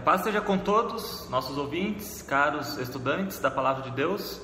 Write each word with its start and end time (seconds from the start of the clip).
A 0.00 0.02
paz 0.02 0.22
esteja 0.22 0.40
com 0.40 0.56
todos, 0.56 1.28
nossos 1.28 1.58
ouvintes, 1.58 2.22
caros 2.22 2.78
estudantes 2.78 3.38
da 3.38 3.50
Palavra 3.50 3.82
de 3.82 3.90
Deus. 3.90 4.40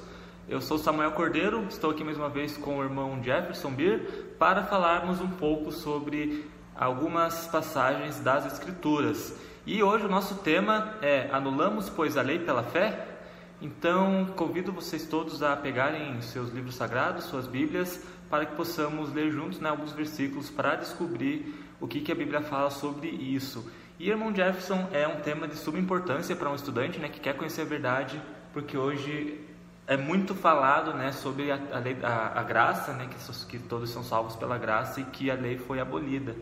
Eu 0.47 0.60
sou 0.60 0.77
Samuel 0.77 1.12
Cordeiro, 1.12 1.64
estou 1.70 1.92
aqui 1.92 2.05
mais 2.05 2.19
uma 2.19 2.28
vez 2.28 2.59
com 2.59 2.77
o 2.77 2.84
irmão 2.84 3.23
Jefferson 3.23 3.70
Bir 3.70 4.34
para 4.38 4.64
falarmos 4.64 5.19
um 5.19 5.30
pouco 5.30 5.73
sobre 5.73 6.47
algumas 6.77 7.47
passagens 7.47 8.20
das 8.20 8.45
Escrituras. 8.52 9.34
E 9.64 9.83
hoje 9.83 10.05
o 10.05 10.11
nosso 10.11 10.34
tema 10.34 10.92
é 11.00 11.30
Anulamos, 11.33 11.88
pois, 11.88 12.19
a 12.19 12.23
lei 12.23 12.38
pela 12.38 12.62
fé? 12.62 13.16
Então, 13.62 14.27
convido 14.36 14.70
vocês 14.73 15.06
todos 15.06 15.42
a 15.42 15.56
pegarem 15.56 16.20
seus 16.20 16.50
livros 16.50 16.75
sagrados, 16.75 17.25
suas 17.25 17.47
Bíblias, 17.47 18.05
para 18.28 18.45
que 18.45 18.55
possamos 18.55 19.11
ler 19.14 19.30
juntos 19.30 19.58
né, 19.58 19.70
alguns 19.70 19.92
versículos 19.92 20.50
para 20.50 20.75
descobrir 20.75 21.64
o 21.80 21.89
que, 21.89 22.02
que 22.02 22.12
a 22.12 22.14
Bíblia 22.14 22.42
fala 22.42 22.69
sobre 22.69 23.08
isso. 23.08 23.67
E 23.98 24.11
irmão 24.11 24.34
Jefferson 24.34 24.89
é 24.92 25.08
um 25.08 25.20
tema 25.20 25.48
de 25.48 25.56
suma 25.56 25.78
importância 25.78 26.36
para 26.36 26.50
um 26.50 26.55
estudante 26.55 26.98
né, 26.98 27.08
que 27.08 27.19
quer 27.19 27.34
conhecer 27.34 27.62
a 27.62 27.64
verdade, 27.64 28.20
porque 28.52 28.77
hoje 28.77 29.41
é 29.86 29.97
muito 29.97 30.34
falado 30.34 30.92
né, 30.92 31.12
sobre 31.12 31.50
a, 31.50 31.58
a, 31.72 31.78
lei, 31.78 31.97
a, 32.02 32.41
a 32.41 32.42
graça, 32.42 32.92
né, 32.92 33.08
que, 33.08 33.47
que, 33.47 33.58
todos 33.58 33.89
são 33.89 34.05
salvos 34.05 34.36
pela 34.36 34.58
graça 34.58 35.00
e 35.00 35.05
que 35.05 35.30
a 35.30 35.34
lei 35.34 35.56
foi 35.56 35.80
abolida. 35.80 36.36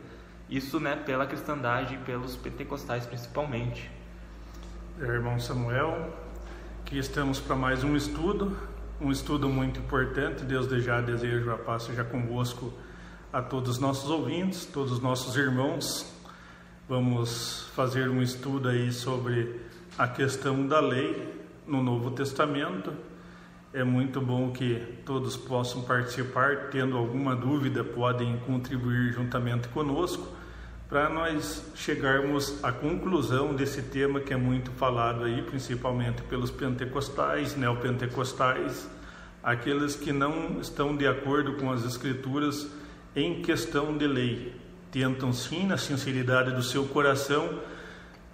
Isso 0.51 0.81
né, 0.81 0.97
pela 0.97 1.27
cristandade 1.27 1.95
e 1.95 1.99
pelos 1.99 2.35
pentecostais 2.35 3.07
principalmente. 3.07 3.89
Irmão 4.99 5.39
Samuel, 5.39 6.13
aqui 6.81 6.99
estamos 6.99 7.39
para 7.39 7.55
mais 7.55 7.85
um 7.85 7.95
estudo, 7.95 8.57
um 9.01 9.13
estudo 9.13 9.49
muito 9.49 9.79
importante. 9.79 10.45
Deus 10.45 10.67
já 10.83 11.01
desejo 11.01 11.53
a 11.53 11.59
paz 11.59 11.85
seja 11.85 12.03
convosco 12.03 12.73
a 13.33 13.41
todos 13.41 13.71
os 13.71 13.79
nossos 13.79 14.11
ouvintes, 14.11 14.67
todos 14.67 14.91
os 14.91 15.01
nossos 15.01 15.37
irmãos 15.37 16.13
Vamos 16.87 17.67
fazer 17.75 18.11
um 18.11 18.21
estudo 18.21 18.69
aí 18.69 18.93
sobre 18.93 19.59
a 19.97 20.07
questão 20.07 20.67
da 20.67 20.81
lei 20.81 21.35
no 21.67 21.83
Novo 21.83 22.11
Testamento. 22.11 22.93
É 23.73 23.83
muito 23.83 24.21
bom 24.21 24.53
que 24.53 24.99
todos 25.07 25.35
possam 25.35 25.81
participar, 25.81 26.69
tendo 26.71 26.99
alguma 26.99 27.35
dúvida, 27.35 27.83
podem 27.83 28.37
contribuir 28.41 29.15
juntamente 29.15 29.67
conosco 29.69 30.29
para 30.87 31.09
nós 31.09 31.73
chegarmos 31.75 32.63
à 32.63 32.71
conclusão 32.71 33.55
desse 33.55 33.81
tema 33.81 34.21
que 34.21 34.35
é 34.35 34.37
muito 34.37 34.71
falado 34.73 35.25
aí, 35.25 35.41
principalmente 35.41 36.21
pelos 36.25 36.51
pentecostais, 36.51 37.57
neopentecostais, 37.57 38.87
aqueles 39.43 39.97
que 39.97 40.13
não 40.13 40.61
estão 40.61 40.95
de 40.95 41.07
acordo 41.07 41.55
com 41.55 41.73
as 41.73 41.83
escrituras 41.83 42.71
em 43.17 43.41
questão 43.41 43.97
de 43.97 44.07
lei 44.07 44.64
tentam 44.95 45.33
sim, 45.33 45.67
na 45.67 45.77
sinceridade 45.77 46.53
do 46.53 46.63
seu 46.63 46.87
coração, 46.87 47.59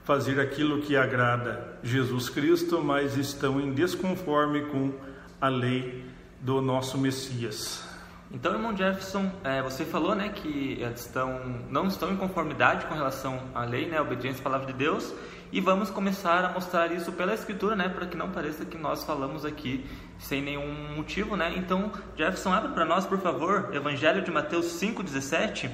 fazer 0.04 0.38
aquilo 0.38 0.82
que 0.82 0.94
agrada 0.94 1.78
Jesus 1.82 2.28
Cristo, 2.28 2.82
mas 2.82 3.16
estão 3.16 3.58
em 3.58 3.72
desconforme 3.72 4.66
com 4.66 4.92
a 5.40 5.48
lei 5.48 6.04
do 6.38 6.60
nosso 6.60 6.98
Messias. 6.98 7.82
Então, 8.30 8.52
irmão 8.52 8.76
Jefferson, 8.76 9.32
é, 9.42 9.62
você 9.62 9.86
falou, 9.86 10.14
né, 10.14 10.28
que 10.28 10.78
estão, 10.94 11.64
não 11.70 11.86
estão 11.86 12.12
em 12.12 12.16
conformidade 12.18 12.84
com 12.84 12.94
relação 12.94 13.40
à 13.54 13.64
lei, 13.64 13.88
né, 13.88 13.98
obediência 13.98 14.40
à 14.40 14.44
palavra 14.44 14.66
de 14.66 14.74
Deus, 14.74 15.14
e 15.50 15.62
vamos 15.62 15.88
começar 15.88 16.44
a 16.44 16.52
mostrar 16.52 16.92
isso 16.92 17.10
pela 17.10 17.32
Escritura, 17.32 17.74
né, 17.74 17.88
para 17.88 18.06
que 18.06 18.18
não 18.18 18.28
pareça 18.28 18.66
que 18.66 18.76
nós 18.76 19.02
falamos 19.02 19.46
aqui 19.46 19.86
sem 20.18 20.42
nenhum 20.42 20.94
motivo, 20.94 21.38
né. 21.38 21.54
Então, 21.56 21.90
Jefferson, 22.18 22.52
abra 22.52 22.68
para 22.68 22.84
nós, 22.84 23.06
por 23.06 23.18
favor, 23.18 23.74
Evangelho 23.74 24.22
de 24.22 24.30
Mateus 24.30 24.66
5:17 24.78 25.70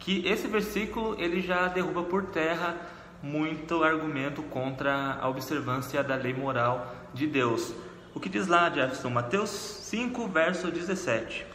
que 0.00 0.26
esse 0.26 0.48
versículo 0.48 1.14
ele 1.18 1.40
já 1.40 1.68
derruba 1.68 2.02
por 2.02 2.24
terra 2.24 2.76
muito 3.22 3.84
argumento 3.84 4.42
contra 4.42 5.18
a 5.20 5.28
observância 5.28 6.02
da 6.02 6.16
lei 6.16 6.32
moral 6.32 6.94
de 7.12 7.26
Deus. 7.26 7.74
O 8.14 8.18
que 8.18 8.28
diz 8.28 8.46
lá, 8.46 8.68
Jefferson? 8.70 9.10
Mateus 9.10 9.50
5, 9.50 10.26
verso 10.26 10.70
17. 10.70 11.46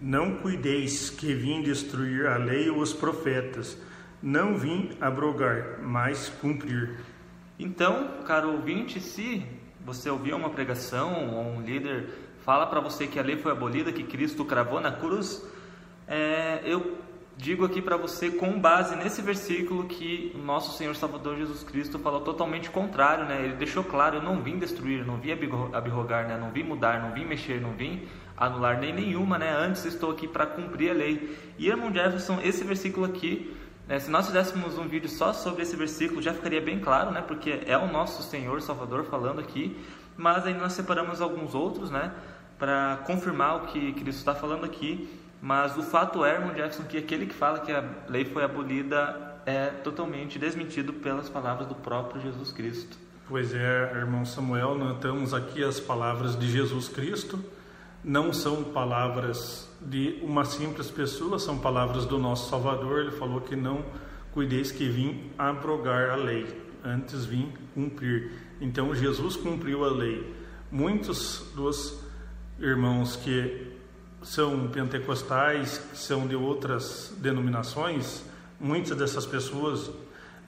Não 0.00 0.36
cuideis 0.36 1.08
que 1.08 1.34
vim 1.34 1.62
destruir 1.62 2.26
a 2.26 2.36
lei 2.36 2.68
ou 2.68 2.78
os 2.78 2.92
profetas. 2.92 3.76
Não 4.22 4.56
vim 4.56 4.90
abrogar, 5.00 5.80
mas 5.82 6.28
cumprir. 6.28 7.00
Então, 7.58 8.22
caro 8.26 8.52
ouvinte, 8.52 9.00
se 9.00 9.44
você 9.84 10.10
ouviu 10.10 10.36
uma 10.36 10.50
pregação 10.50 11.30
ou 11.34 11.56
um 11.56 11.62
líder 11.62 12.08
fala 12.44 12.66
para 12.66 12.80
você 12.80 13.06
que 13.06 13.18
a 13.18 13.22
lei 13.22 13.36
foi 13.36 13.52
abolida, 13.52 13.92
que 13.92 14.02
Cristo 14.02 14.44
cravou 14.44 14.80
na 14.80 14.92
cruz, 14.92 15.42
é, 16.06 16.60
eu 16.64 16.98
digo 17.36 17.64
aqui 17.64 17.82
para 17.82 17.96
você 17.96 18.30
com 18.30 18.58
base 18.58 18.94
nesse 18.96 19.20
versículo 19.20 19.84
que 19.84 20.32
o 20.34 20.38
nosso 20.38 20.76
Senhor 20.76 20.94
Salvador 20.94 21.36
Jesus 21.36 21.62
Cristo 21.62 21.98
falou 21.98 22.20
totalmente 22.20 22.70
contrário, 22.70 23.24
né? 23.24 23.44
Ele 23.44 23.54
deixou 23.54 23.82
claro, 23.82 24.16
eu 24.16 24.22
não 24.22 24.40
vim 24.40 24.58
destruir, 24.58 25.04
não 25.04 25.16
vim 25.16 25.32
abrogar, 25.72 26.26
né? 26.28 26.38
Não 26.38 26.50
vim 26.50 26.62
mudar, 26.62 27.02
não 27.02 27.12
vim 27.12 27.24
mexer, 27.24 27.60
não 27.60 27.72
vim 27.72 28.06
anular 28.36 28.78
nem 28.78 28.92
nenhuma, 28.92 29.38
né? 29.38 29.54
Antes 29.56 29.84
estou 29.84 30.10
aqui 30.10 30.26
para 30.26 30.46
cumprir 30.46 30.90
a 30.90 30.94
lei. 30.94 31.36
E 31.58 31.68
irmão 31.68 31.92
Jefferson, 31.92 32.40
esse 32.42 32.64
versículo 32.64 33.06
aqui, 33.06 33.54
né? 33.86 33.98
se 33.98 34.10
nós 34.10 34.26
fizéssemos 34.26 34.78
um 34.78 34.88
vídeo 34.88 35.08
só 35.08 35.32
sobre 35.32 35.62
esse 35.62 35.76
versículo, 35.76 36.22
já 36.22 36.32
ficaria 36.32 36.60
bem 36.60 36.78
claro, 36.80 37.10
né? 37.10 37.20
Porque 37.20 37.62
é 37.66 37.76
o 37.76 37.90
nosso 37.90 38.22
Senhor 38.22 38.60
Salvador 38.62 39.04
falando 39.04 39.40
aqui, 39.40 39.76
mas 40.16 40.46
aí 40.46 40.54
nós 40.54 40.72
separamos 40.72 41.20
alguns 41.20 41.54
outros, 41.54 41.90
né? 41.90 42.12
Para 42.58 43.02
confirmar 43.06 43.56
o 43.56 43.66
que 43.66 43.92
Cristo 43.94 44.18
está 44.18 44.34
falando 44.34 44.64
aqui. 44.64 45.08
Mas 45.44 45.76
o 45.76 45.82
fato 45.82 46.24
é, 46.24 46.36
irmão 46.36 46.54
Jefferson, 46.54 46.84
que 46.84 46.96
aquele 46.96 47.26
que 47.26 47.34
fala 47.34 47.58
que 47.58 47.70
a 47.70 47.84
lei 48.08 48.24
foi 48.24 48.42
abolida 48.42 49.42
é 49.44 49.66
totalmente 49.66 50.38
desmentido 50.38 50.90
pelas 50.94 51.28
palavras 51.28 51.68
do 51.68 51.74
próprio 51.74 52.18
Jesus 52.22 52.50
Cristo. 52.50 52.96
Pois 53.28 53.52
é, 53.52 53.92
irmão 53.94 54.24
Samuel, 54.24 54.74
notamos 54.74 55.34
aqui 55.34 55.62
as 55.62 55.78
palavras 55.78 56.34
de 56.34 56.50
Jesus 56.50 56.88
Cristo. 56.88 57.38
Não 58.02 58.32
são 58.32 58.64
palavras 58.64 59.68
de 59.82 60.18
uma 60.22 60.46
simples 60.46 60.90
pessoa, 60.90 61.38
são 61.38 61.58
palavras 61.58 62.06
do 62.06 62.18
nosso 62.18 62.48
Salvador. 62.48 63.00
Ele 63.00 63.10
falou 63.10 63.42
que 63.42 63.54
não 63.54 63.84
cuideis 64.32 64.72
que 64.72 64.88
vim 64.88 65.30
abrogar 65.36 66.08
a 66.08 66.16
lei, 66.16 66.46
antes 66.82 67.26
vim 67.26 67.52
cumprir. 67.74 68.32
Então 68.62 68.94
Jesus 68.94 69.36
cumpriu 69.36 69.84
a 69.84 69.90
lei. 69.90 70.34
Muitos 70.72 71.52
dos 71.54 72.02
irmãos 72.58 73.16
que 73.16 73.73
são 74.24 74.68
pentecostais, 74.68 75.78
que 75.78 75.98
são 75.98 76.26
de 76.26 76.34
outras 76.34 77.14
denominações, 77.18 78.24
muitas 78.58 78.96
dessas 78.96 79.26
pessoas 79.26 79.90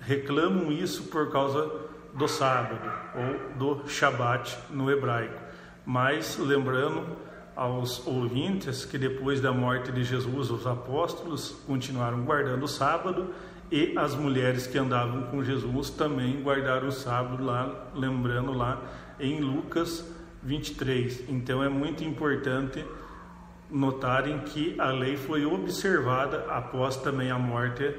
reclamam 0.01 0.73
isso 0.73 1.05
por 1.05 1.31
causa 1.31 1.71
do 2.15 2.27
sábado 2.27 2.91
ou 3.15 3.77
do 3.77 3.89
Shabat 3.89 4.57
no 4.71 4.91
hebraico. 4.91 5.39
Mas 5.85 6.39
lembrando 6.39 7.17
aos 7.55 8.07
ouvintes 8.07 8.85
que 8.85 8.99
depois 8.99 9.41
da 9.41 9.53
morte 9.53 9.93
de 9.93 10.03
Jesus, 10.03 10.51
os 10.51 10.67
apóstolos 10.67 11.57
continuaram 11.67 12.25
guardando 12.25 12.63
o 12.63 12.69
sábado 12.69 13.35
e 13.71 13.97
as 13.97 14.15
mulheres 14.15 14.67
que 14.67 14.79
andavam 14.79 15.25
com 15.25 15.43
Jesus 15.43 15.91
também 15.91 16.43
guardaram 16.43 16.89
o 16.89 16.93
sábado 16.93 17.45
lá, 17.45 17.91
lembrando 17.95 18.53
lá 18.53 18.81
em 19.21 19.41
Lucas 19.41 20.05
23. 20.43 21.29
Então 21.29 21.63
é 21.63 21.69
muito 21.69 22.05
importante 22.05 22.85
notarem 23.71 24.39
que 24.41 24.79
a 24.81 24.91
lei 24.91 25.17
foi 25.17 25.45
observada 25.45 26.47
após 26.49 26.97
também 26.97 27.31
a 27.31 27.39
morte 27.39 27.95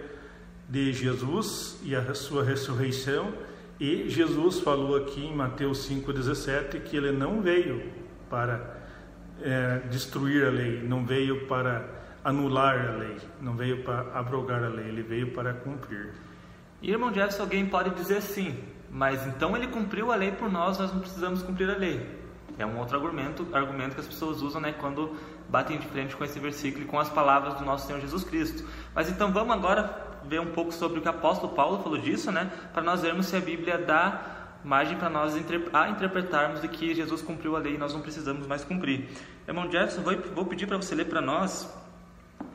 de 0.70 0.94
Jesus 0.94 1.80
e 1.84 1.96
a 1.96 2.14
sua 2.14 2.44
ressurreição. 2.44 3.34
E 3.80 4.10
Jesus 4.10 4.60
falou 4.60 4.96
aqui 4.96 5.26
em 5.26 5.36
Mateus 5.36 5.88
5,17 5.90 6.82
que 6.82 6.98
ele 6.98 7.12
não 7.12 7.42
veio 7.42 7.92
para 8.30 8.78
é, 9.42 9.80
destruir 9.90 10.46
a 10.46 10.50
lei, 10.50 10.82
não 10.82 11.06
veio 11.06 11.46
para 11.48 11.86
anular 12.24 12.88
a 12.88 12.92
lei, 12.98 13.18
não 13.40 13.56
veio 13.56 13.84
para 13.84 14.02
abrogar 14.14 14.64
a 14.64 14.68
lei, 14.68 14.88
ele 14.88 15.04
veio 15.04 15.32
para 15.32 15.54
cumprir. 15.54 16.12
Irmão 16.82 17.14
Jefferson, 17.14 17.44
alguém 17.44 17.66
pode 17.68 17.92
dizer 17.92 18.18
assim, 18.18 18.58
mas 18.90 19.26
então 19.28 19.56
ele 19.56 19.68
cumpriu 19.68 20.12
a 20.12 20.16
lei 20.16 20.32
por 20.32 20.52
nós, 20.52 20.78
nós 20.78 20.92
não 20.92 21.00
precisamos 21.00 21.42
cumprir 21.42 21.70
a 21.70 21.78
lei. 21.78 22.17
É 22.58 22.66
um 22.66 22.78
outro 22.80 22.96
argumento, 22.98 23.48
argumento 23.54 23.96
que 23.96 24.02
as 24.02 24.08
pessoas 24.08 24.42
usam 24.42 24.60
né, 24.60 24.74
quando 24.80 25.16
batem 25.50 25.78
de 25.78 25.88
frente 25.88 26.16
com 26.16 26.24
esse 26.24 26.40
versículo 26.40 26.84
e 26.84 26.88
com 26.88 27.00
as 27.00 27.10
palavras 27.10 27.56
do 27.56 27.66
nosso 27.66 27.88
Senhor 27.88 28.02
Jesus 28.02 28.24
Cristo. 28.24 28.68
Mas 28.96 29.10
então 29.10 29.32
vamos 29.32 29.54
agora 29.54 30.06
ver 30.26 30.42
um 30.42 30.48
pouco 30.48 30.72
sobre 30.72 31.00
o 31.00 31.02
que 31.02 31.08
o 31.08 31.12
apóstolo 31.12 31.54
Paulo 31.54 31.84
falou 31.84 31.98
disso, 31.98 32.32
né? 32.32 32.52
Para 32.74 32.82
nós 32.82 33.02
vermos 33.02 33.28
se 33.28 33.36
a 33.36 33.40
Bíblia 33.40 33.78
dá 33.78 34.38
margem 34.64 34.98
para 34.98 35.10
nós 35.10 35.36
a 35.74 35.90
interpretarmos 35.90 36.62
de 36.62 36.68
que 36.68 36.94
Jesus 36.94 37.22
cumpriu 37.22 37.56
a 37.56 37.60
lei 37.60 37.76
e 37.76 37.78
nós 37.78 37.94
não 37.94 38.02
precisamos 38.02 38.48
mais 38.48 38.64
cumprir. 38.64 39.08
Irmão 39.48 39.72
Jefferson, 39.72 40.02
vou, 40.02 40.18
vou 40.34 40.46
pedir 40.46 40.66
para 40.68 40.78
você 40.78 40.94
ler 40.96 41.06
para 41.06 41.22
nós 41.22 41.72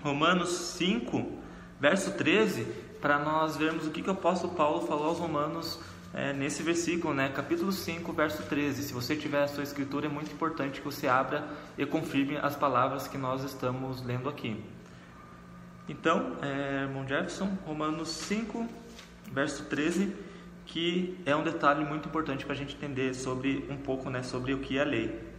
Romanos 0.03 0.51
5, 0.77 1.39
verso 1.81 2.13
13, 2.13 2.65
para 3.01 3.19
nós 3.19 3.57
vermos 3.57 3.87
o 3.87 3.91
que, 3.91 4.03
que 4.03 4.09
o 4.09 4.13
apóstolo 4.13 4.55
Paulo 4.55 4.87
falou 4.87 5.07
aos 5.07 5.19
romanos 5.19 5.81
é, 6.15 6.33
nesse 6.33 6.63
versículo, 6.63 7.15
né? 7.15 7.31
capítulo 7.31 7.73
5, 7.73 8.13
verso 8.13 8.43
13. 8.43 8.83
Se 8.83 8.93
você 8.93 9.17
tiver 9.17 9.43
a 9.43 9.49
sua 9.49 9.63
escritura, 9.63 10.07
é 10.07 10.09
muito 10.11 10.31
importante 10.33 10.81
que 10.81 10.85
você 10.85 11.09
abra 11.09 11.49
e 11.79 11.87
confirme 11.87 12.37
as 12.37 12.55
palavras 12.55 13.09
que 13.09 13.17
nós 13.17 13.43
estamos 13.45 14.05
lendo 14.05 14.29
aqui. 14.29 14.63
Então, 15.89 16.37
é, 16.43 16.83
irmão 16.83 17.07
Jefferson, 17.09 17.57
Romanos 17.67 18.09
5, 18.09 18.69
verso 19.33 19.65
13, 19.65 20.15
que 20.67 21.19
é 21.25 21.35
um 21.35 21.43
detalhe 21.43 21.85
muito 21.85 22.09
importante 22.09 22.45
para 22.45 22.55
a 22.55 22.57
gente 22.57 22.77
entender 22.77 23.15
sobre 23.15 23.67
um 23.71 23.77
pouco 23.77 24.09
né, 24.11 24.23
sobre 24.23 24.53
o 24.53 24.59
que 24.59 24.79
é 24.79 24.83
a 24.83 24.85
lei. 24.85 25.33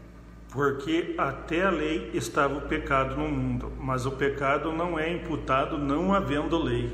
Porque 0.52 1.16
até 1.18 1.64
a 1.64 1.70
lei 1.70 2.12
estava 2.14 2.58
o 2.58 2.62
pecado 2.62 3.16
no 3.16 3.28
mundo, 3.28 3.72
mas 3.80 4.06
o 4.06 4.12
pecado 4.12 4.72
não 4.72 5.00
é 5.00 5.12
imputado 5.12 5.78
não 5.78 6.14
havendo 6.14 6.58
lei. 6.58 6.92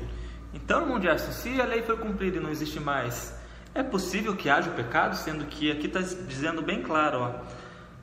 Então, 0.54 0.82
irmão 0.82 1.00
Jefferson, 1.00 1.32
se 1.32 1.60
a 1.60 1.64
lei 1.64 1.82
foi 1.82 1.96
cumprida 1.96 2.36
e 2.36 2.40
não 2.40 2.50
existe 2.50 2.78
mais, 2.80 3.39
é 3.74 3.82
possível 3.82 4.36
que 4.36 4.48
haja 4.48 4.70
o 4.70 4.74
pecado, 4.74 5.16
sendo 5.16 5.44
que 5.46 5.70
aqui 5.70 5.86
está 5.86 6.00
dizendo 6.00 6.62
bem 6.62 6.82
claro, 6.82 7.20
ó, 7.20 7.32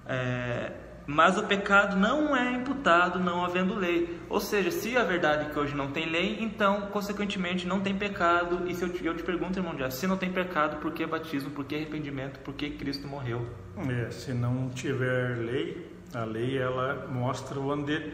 é, 0.08 0.72
mas 1.08 1.38
o 1.38 1.44
pecado 1.44 1.96
não 1.96 2.36
é 2.36 2.52
imputado 2.52 3.18
não 3.18 3.46
havendo 3.46 3.74
lei. 3.76 4.20
Ou 4.30 4.42
seja, 4.42 4.70
se 4.70 4.98
a 4.98 5.06
verdade 5.06 5.46
é 5.46 5.50
que 5.50 5.58
hoje 5.58 5.74
não 5.74 5.90
tem 5.90 6.10
lei, 6.10 6.38
então, 6.42 6.88
consequentemente, 6.88 7.66
não 7.66 7.80
tem 7.80 7.98
pecado. 7.98 8.70
E 8.70 8.76
se 8.76 8.84
eu 8.84 8.90
te, 8.90 9.06
eu 9.06 9.16
te 9.16 9.24
pergunto, 9.24 9.58
irmão 9.58 9.74
Dias, 9.74 9.94
se 9.94 10.06
não 10.06 10.18
tem 10.18 10.30
pecado, 10.30 10.82
por 10.82 10.92
que 10.92 11.06
batismo, 11.06 11.52
por 11.52 11.64
que 11.64 11.76
arrependimento, 11.76 12.40
por 12.40 12.54
que 12.54 12.72
Cristo 12.72 13.08
morreu? 13.08 13.48
É, 13.90 14.12
se 14.12 14.34
não 14.34 14.70
tiver 14.70 15.38
lei, 15.38 15.98
a 16.14 16.26
lei 16.26 16.58
ela 16.58 17.08
mostra 17.10 17.58
onde 17.58 18.12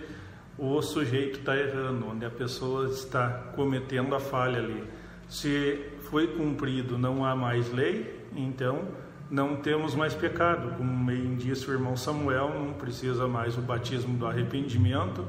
o 0.56 0.80
sujeito 0.84 1.40
está 1.40 1.58
errando, 1.58 2.08
onde 2.08 2.26
a 2.26 2.30
pessoa 2.30 2.88
está 2.90 3.28
cometendo 3.56 4.14
a 4.14 4.20
falha 4.20 4.60
ali. 4.60 4.84
Se 5.28 5.93
foi 6.10 6.28
cumprido, 6.28 6.98
não 6.98 7.26
há 7.26 7.36
mais 7.36 7.72
lei, 7.72 8.26
então 8.36 8.88
não 9.30 9.56
temos 9.56 9.96
mais 9.96 10.14
pecado. 10.14 10.76
Como 10.78 11.06
bem 11.06 11.36
disse 11.36 11.70
o 11.70 11.74
irmão 11.74 11.98
Samuel, 11.98 12.54
não 12.54 12.74
precisa 12.74 13.28
mais 13.28 13.58
o 13.58 13.62
batismo 13.62 14.18
do 14.18 14.28
arrependimento, 14.28 15.26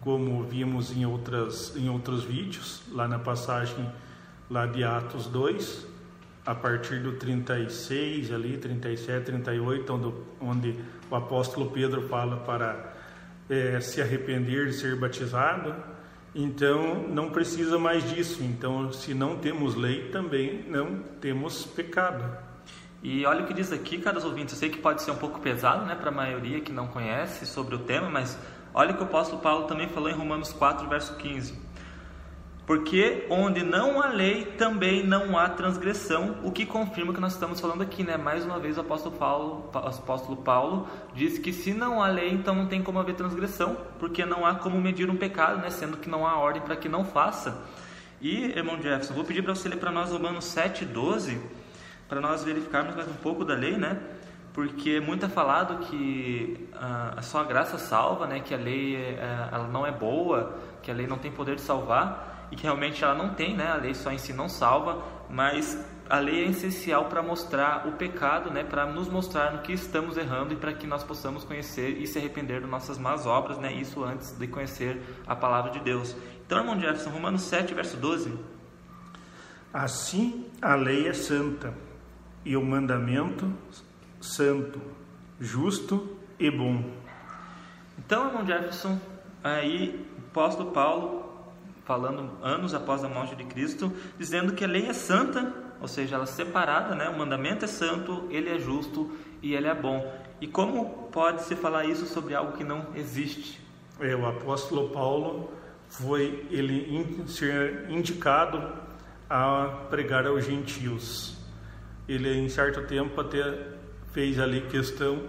como 0.00 0.42
vimos 0.44 0.96
em, 0.96 1.04
outras, 1.04 1.74
em 1.76 1.88
outros 1.88 2.24
vídeos, 2.24 2.82
lá 2.92 3.06
na 3.06 3.18
passagem 3.18 3.90
lá 4.50 4.66
de 4.66 4.82
Atos 4.82 5.26
2, 5.26 5.86
a 6.44 6.54
partir 6.54 7.00
do 7.00 7.12
36, 7.12 8.32
ali, 8.32 8.56
37, 8.56 9.26
38, 9.26 9.92
onde, 9.92 10.14
onde 10.40 10.74
o 11.10 11.14
apóstolo 11.14 11.70
Pedro 11.70 12.08
fala 12.08 12.38
para 12.38 12.94
é, 13.48 13.80
se 13.80 14.00
arrepender 14.00 14.66
de 14.66 14.72
ser 14.72 14.96
batizado. 14.96 15.74
Então, 16.34 17.08
não 17.08 17.30
precisa 17.30 17.78
mais 17.78 18.08
disso. 18.08 18.42
Então, 18.42 18.92
se 18.92 19.14
não 19.14 19.36
temos 19.36 19.74
lei, 19.74 20.10
também 20.10 20.64
não 20.68 20.98
temos 21.20 21.66
pecado. 21.66 22.24
E 23.02 23.24
olha 23.24 23.42
o 23.42 23.46
que 23.46 23.54
diz 23.54 23.72
aqui, 23.72 23.98
caros 23.98 24.24
ouvintes. 24.24 24.54
Eu 24.54 24.60
sei 24.60 24.68
que 24.68 24.78
pode 24.78 25.02
ser 25.02 25.10
um 25.10 25.16
pouco 25.16 25.40
pesado 25.40 25.86
né, 25.86 25.94
para 25.94 26.10
a 26.10 26.14
maioria 26.14 26.60
que 26.60 26.72
não 26.72 26.86
conhece 26.86 27.46
sobre 27.46 27.74
o 27.74 27.78
tema, 27.78 28.08
mas 28.08 28.38
olha 28.74 28.92
o 28.92 28.96
que 28.96 29.02
o 29.02 29.06
apóstolo 29.06 29.40
Paulo 29.40 29.66
também 29.66 29.88
falou 29.88 30.10
em 30.10 30.14
Romanos 30.14 30.52
4, 30.52 30.86
verso 30.88 31.16
15. 31.16 31.69
Porque 32.70 33.26
onde 33.28 33.64
não 33.64 34.00
há 34.00 34.10
lei, 34.10 34.44
também 34.44 35.04
não 35.04 35.36
há 35.36 35.48
transgressão, 35.48 36.36
o 36.44 36.52
que 36.52 36.64
confirma 36.64 37.10
o 37.10 37.14
que 37.16 37.20
nós 37.20 37.32
estamos 37.32 37.60
falando 37.60 37.82
aqui, 37.82 38.04
né? 38.04 38.16
Mais 38.16 38.44
uma 38.44 38.60
vez 38.60 38.78
o 38.78 38.80
apóstolo 38.82 39.16
Paulo, 39.16 39.68
o 39.74 39.76
apóstolo 39.76 40.36
Paulo 40.36 40.86
diz 41.12 41.36
que 41.36 41.52
se 41.52 41.74
não 41.74 42.00
há 42.00 42.06
lei, 42.06 42.30
então 42.30 42.54
não 42.54 42.68
tem 42.68 42.80
como 42.80 43.00
haver 43.00 43.16
transgressão, 43.16 43.76
porque 43.98 44.24
não 44.24 44.46
há 44.46 44.54
como 44.54 44.80
medir 44.80 45.10
um 45.10 45.16
pecado, 45.16 45.60
né? 45.60 45.68
Sendo 45.68 45.96
que 45.96 46.08
não 46.08 46.24
há 46.24 46.36
ordem 46.36 46.62
para 46.62 46.76
que 46.76 46.88
não 46.88 47.04
faça. 47.04 47.60
E, 48.20 48.56
irmão 48.56 48.80
Jefferson, 48.80 49.14
vou 49.14 49.24
pedir 49.24 49.42
para 49.42 49.52
você 49.52 49.68
ler 49.68 49.78
para 49.78 49.90
nós 49.90 50.12
Romanos 50.12 50.44
7, 50.44 50.84
12 50.84 51.40
para 52.08 52.20
nós 52.20 52.44
verificarmos 52.44 52.94
mais 52.94 53.08
um 53.08 53.14
pouco 53.14 53.44
da 53.44 53.54
lei, 53.54 53.76
né? 53.76 53.98
Porque 54.52 55.00
muito 55.00 55.26
é 55.26 55.28
falado 55.28 55.86
que 55.86 56.68
ah, 56.74 57.18
só 57.20 57.40
a 57.40 57.44
graça 57.44 57.78
salva, 57.78 58.28
né? 58.28 58.38
Que 58.38 58.54
a 58.54 58.56
lei 58.56 58.94
eh, 58.94 59.48
ela 59.50 59.66
não 59.66 59.84
é 59.84 59.90
boa, 59.90 60.56
que 60.84 60.88
a 60.88 60.94
lei 60.94 61.08
não 61.08 61.18
tem 61.18 61.32
poder 61.32 61.56
de 61.56 61.62
salvar 61.62 62.30
e 62.50 62.56
que 62.56 62.64
realmente 62.64 63.02
ela 63.04 63.14
não 63.14 63.34
tem, 63.34 63.56
né? 63.56 63.70
A 63.70 63.76
lei 63.76 63.94
só 63.94 64.10
em 64.10 64.18
si 64.18 64.32
não 64.32 64.48
salva, 64.48 65.02
mas 65.28 65.78
a 66.08 66.18
lei 66.18 66.44
é 66.44 66.48
essencial 66.48 67.04
para 67.04 67.22
mostrar 67.22 67.86
o 67.86 67.92
pecado, 67.92 68.50
né? 68.50 68.64
Para 68.64 68.84
nos 68.84 69.08
mostrar 69.08 69.52
no 69.52 69.62
que 69.62 69.72
estamos 69.72 70.16
errando 70.16 70.52
e 70.52 70.56
para 70.56 70.72
que 70.72 70.86
nós 70.86 71.04
possamos 71.04 71.44
conhecer 71.44 71.98
e 71.98 72.06
se 72.06 72.18
arrepender 72.18 72.60
das 72.60 72.68
nossas 72.68 72.98
más 72.98 73.26
obras, 73.26 73.58
né? 73.58 73.72
Isso 73.72 74.02
antes 74.02 74.36
de 74.36 74.48
conhecer 74.48 75.00
a 75.26 75.36
palavra 75.36 75.70
de 75.70 75.78
Deus. 75.78 76.16
Então, 76.44 76.58
irmão 76.58 76.78
Jefferson, 76.80 77.10
Romanos 77.10 77.42
7, 77.42 77.72
verso 77.74 77.96
12. 77.96 78.36
Assim 79.72 80.50
a 80.60 80.74
lei 80.74 81.06
é 81.06 81.12
santa 81.12 81.72
e 82.44 82.56
o 82.56 82.62
mandamento 82.62 83.52
santo, 84.20 84.80
justo 85.38 86.16
e 86.40 86.50
bom. 86.50 86.84
Então, 87.96 88.26
irmão 88.26 88.44
Jefferson, 88.44 88.98
aí 89.44 90.04
o 90.18 90.26
apóstolo 90.26 90.72
Paulo, 90.72 91.29
falando 91.84 92.30
anos 92.42 92.74
após 92.74 93.02
a 93.04 93.08
morte 93.08 93.34
de 93.34 93.44
Cristo, 93.44 93.92
dizendo 94.18 94.52
que 94.52 94.64
a 94.64 94.68
lei 94.68 94.86
é 94.86 94.92
santa, 94.92 95.52
ou 95.80 95.88
seja, 95.88 96.16
ela 96.16 96.24
é 96.24 96.26
separada, 96.26 96.94
né? 96.94 97.08
o 97.08 97.18
mandamento 97.18 97.64
é 97.64 97.68
santo, 97.68 98.26
ele 98.30 98.48
é 98.48 98.58
justo 98.58 99.10
e 99.42 99.54
ele 99.54 99.66
é 99.66 99.74
bom. 99.74 100.12
E 100.40 100.46
como 100.46 101.08
pode 101.10 101.42
se 101.42 101.56
falar 101.56 101.84
isso 101.84 102.06
sobre 102.06 102.34
algo 102.34 102.52
que 102.52 102.64
não 102.64 102.86
existe? 102.94 103.60
É, 103.98 104.14
o 104.14 104.26
apóstolo 104.26 104.90
Paulo 104.90 105.50
foi 105.88 106.46
ele 106.50 107.24
ser 107.26 107.90
indicado 107.90 108.72
a 109.28 109.86
pregar 109.90 110.26
aos 110.26 110.44
gentios 110.44 111.40
ele 112.10 112.36
em 112.36 112.48
certo 112.48 112.82
tempo 112.88 113.20
até 113.20 113.68
fez 114.12 114.40
ali 114.40 114.62
questão 114.62 115.22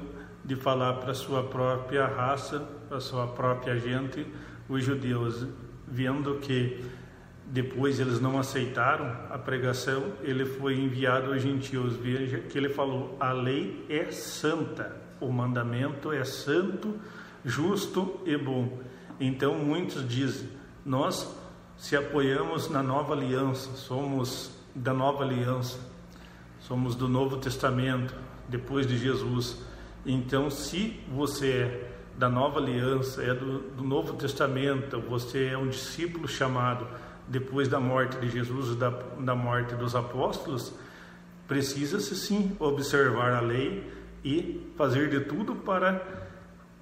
de 0.44 0.56
falar 0.56 0.94
para 0.94 1.14
sua 1.14 1.44
própria 1.44 2.08
raça, 2.08 2.68
para 2.90 3.00
sua 3.00 3.28
própria 3.28 3.78
gente, 3.78 4.26
os 4.68 4.84
judeus, 4.84 5.46
vendo 5.92 6.36
que 6.36 6.84
depois 7.46 8.00
eles 8.00 8.20
não 8.20 8.40
aceitaram 8.40 9.06
a 9.30 9.38
pregação, 9.38 10.14
ele 10.24 10.46
foi 10.46 10.80
enviado 10.80 11.34
aos 11.34 11.42
gentios. 11.42 11.96
Veja 11.98 12.40
que 12.40 12.58
ele 12.58 12.70
falou: 12.70 13.16
a 13.20 13.32
lei 13.34 13.86
é 13.90 14.10
santa, 14.12 14.96
o 15.20 15.32
mandamento 15.32 16.12
é 16.12 16.24
santo, 16.24 17.00
justo 17.46 18.22
e 18.26 18.38
bom. 18.38 18.80
Então 19.20 19.56
muitos 19.56 20.08
dizem: 20.08 20.50
nós 20.86 21.30
se 21.78 21.96
apoiamos 21.96 22.70
na 22.70 22.82
nova 22.82 23.14
aliança, 23.14 23.76
somos 23.76 24.60
da 24.74 24.94
nova 24.94 25.24
aliança 25.24 25.92
somos 26.62 26.96
do 26.96 27.10
Novo 27.10 27.38
Testamento, 27.38 28.16
depois 28.48 28.88
de 28.88 28.98
Jesus. 28.98 29.58
Então, 30.06 30.50
se 30.50 31.00
você 31.14 31.52
é 31.52 31.91
da 32.18 32.30
nova 32.30 32.60
aliança, 32.60 33.24
é 33.24 33.34
do, 33.34 33.60
do 33.60 33.84
Novo 33.84 34.14
Testamento, 34.14 35.00
você 35.02 35.48
é 35.48 35.58
um 35.58 35.68
discípulo 35.68 36.28
chamado 36.28 36.88
depois 37.28 37.68
da 37.68 37.80
morte 37.80 38.18
de 38.18 38.30
Jesus, 38.30 38.76
da, 38.76 38.90
da 39.20 39.34
morte 39.34 39.74
dos 39.76 39.96
apóstolos, 39.96 40.74
precisa-se 41.48 42.16
sim 42.16 42.56
observar 42.60 43.34
a 43.34 43.40
lei 43.40 43.92
e 44.24 44.72
fazer 44.78 45.10
de 45.10 45.22
tudo 45.22 45.56
para 45.56 46.02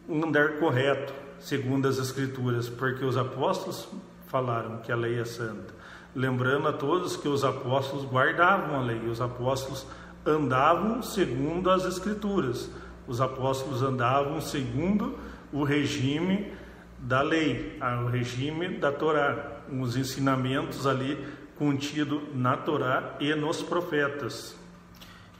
andar 0.10 0.60
correto, 0.60 1.14
segundo 1.40 1.88
as 1.88 1.98
Escrituras, 1.98 2.68
porque 2.68 3.06
os 3.06 3.16
apóstolos 3.16 3.88
falaram 4.28 4.78
que 4.78 4.92
a 4.92 4.96
lei 4.96 5.20
é 5.20 5.26
santa. 5.26 5.74
Lembrando 6.16 6.68
a 6.68 6.74
todos 6.74 7.16
que 7.16 7.28
os 7.28 7.44
apóstolos 7.44 8.06
guardavam 8.06 8.80
a 8.80 8.82
lei, 8.82 9.08
os 9.08 9.22
apóstolos 9.22 9.86
andavam 10.26 11.02
segundo 11.02 11.70
as 11.70 11.86
Escrituras, 11.86 12.70
os 13.10 13.20
apóstolos 13.20 13.82
andavam 13.82 14.39
segundo 14.39 15.18
o 15.51 15.63
regime 15.63 16.54
da 17.00 17.22
lei, 17.22 17.80
o 18.06 18.08
regime 18.08 18.78
da 18.78 18.92
Torá, 18.92 19.63
os 19.70 19.98
ensinamentos 19.98 20.86
ali 20.86 21.18
contido 21.58 22.22
na 22.36 22.56
Torá 22.56 23.16
e 23.20 23.34
nos 23.34 23.63
profetas. 23.63 24.56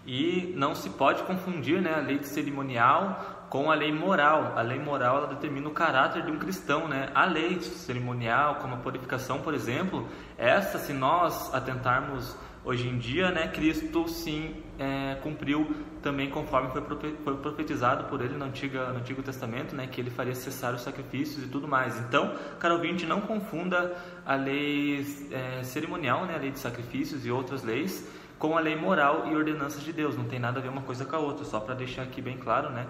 E 0.05 0.51
não 0.57 0.73
se 0.73 0.89
pode 0.89 1.21
confundir 1.23 1.79
né, 1.79 1.93
a 1.93 1.99
lei 1.99 2.23
cerimonial 2.23 3.45
com 3.49 3.69
a 3.69 3.75
lei 3.75 3.91
moral. 3.91 4.53
A 4.55 4.61
lei 4.61 4.79
moral 4.79 5.17
ela 5.17 5.27
determina 5.27 5.67
o 5.67 5.71
caráter 5.71 6.23
de 6.23 6.31
um 6.31 6.39
cristão, 6.39 6.88
né? 6.88 7.09
A 7.13 7.25
lei 7.25 7.61
cerimonial, 7.61 8.55
como 8.55 8.75
a 8.75 8.77
purificação, 8.77 9.39
por 9.41 9.53
exemplo, 9.53 10.07
essa, 10.38 10.79
se 10.79 10.93
nós 10.93 11.53
atentarmos 11.53 12.35
hoje 12.63 12.87
em 12.87 12.97
dia, 12.97 13.31
né, 13.31 13.47
Cristo 13.47 14.07
sim 14.07 14.55
é, 14.77 15.15
cumpriu 15.21 15.75
também 16.01 16.29
conforme 16.29 16.69
foi, 16.71 17.15
foi 17.23 17.37
profetizado 17.37 18.05
por 18.05 18.21
ele 18.21 18.35
no, 18.35 18.45
Antiga, 18.45 18.91
no 18.91 18.99
Antigo 18.99 19.21
Testamento, 19.21 19.75
né, 19.75 19.87
que 19.87 19.99
ele 19.99 20.09
faria 20.09 20.35
cessar 20.35 20.73
os 20.73 20.81
sacrifícios 20.81 21.43
e 21.43 21.47
tudo 21.47 21.67
mais. 21.67 21.97
Então, 21.99 22.35
caro 22.59 22.75
ouvinte, 22.75 23.05
não 23.05 23.21
confunda 23.21 23.95
a 24.25 24.35
lei 24.35 25.05
é, 25.31 25.63
cerimonial, 25.63 26.25
né, 26.25 26.35
a 26.35 26.39
lei 26.39 26.51
de 26.51 26.59
sacrifícios 26.59 27.25
e 27.25 27.31
outras 27.31 27.63
leis, 27.63 28.07
com 28.37 28.57
a 28.57 28.61
lei 28.61 28.75
moral 28.75 29.27
e 29.29 29.35
ordenanças 29.35 29.83
de 29.83 29.91
Deus. 29.91 30.15
Não 30.15 30.23
tem 30.23 30.39
nada 30.39 30.59
a 30.59 30.61
ver 30.61 30.69
uma 30.69 30.81
coisa 30.81 31.03
com 31.05 31.15
a 31.15 31.19
outra, 31.19 31.43
só 31.43 31.59
para 31.59 31.75
deixar 31.75 32.03
aqui 32.03 32.21
bem 32.21 32.37
claro, 32.37 32.69
né? 32.69 32.87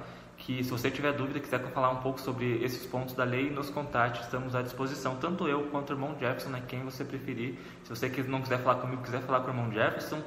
Que 0.50 0.64
se 0.64 0.72
você 0.72 0.90
tiver 0.90 1.14
dúvida, 1.14 1.40
quiser 1.40 1.60
falar 1.60 1.92
um 1.92 1.98
pouco 1.98 2.20
sobre 2.20 2.64
esses 2.64 2.84
pontos 2.84 3.14
da 3.14 3.24
lei, 3.24 3.52
nos 3.52 3.70
contate, 3.70 4.22
estamos 4.22 4.56
à 4.56 4.64
disposição, 4.64 5.16
tanto 5.18 5.48
eu 5.48 5.66
quanto 5.66 5.92
o 5.92 5.94
irmão 5.94 6.16
Jefferson, 6.20 6.50
né? 6.50 6.64
Quem 6.68 6.84
você 6.84 7.06
preferir. 7.06 7.54
Se 7.84 7.90
você 7.92 8.08
não 8.28 8.42
quiser 8.42 8.58
falar 8.64 8.82
comigo, 8.82 9.04
quiser 9.04 9.22
falar 9.22 9.42
com 9.42 9.46
o 9.46 9.50
irmão 9.52 9.72
Jefferson, 9.72 10.24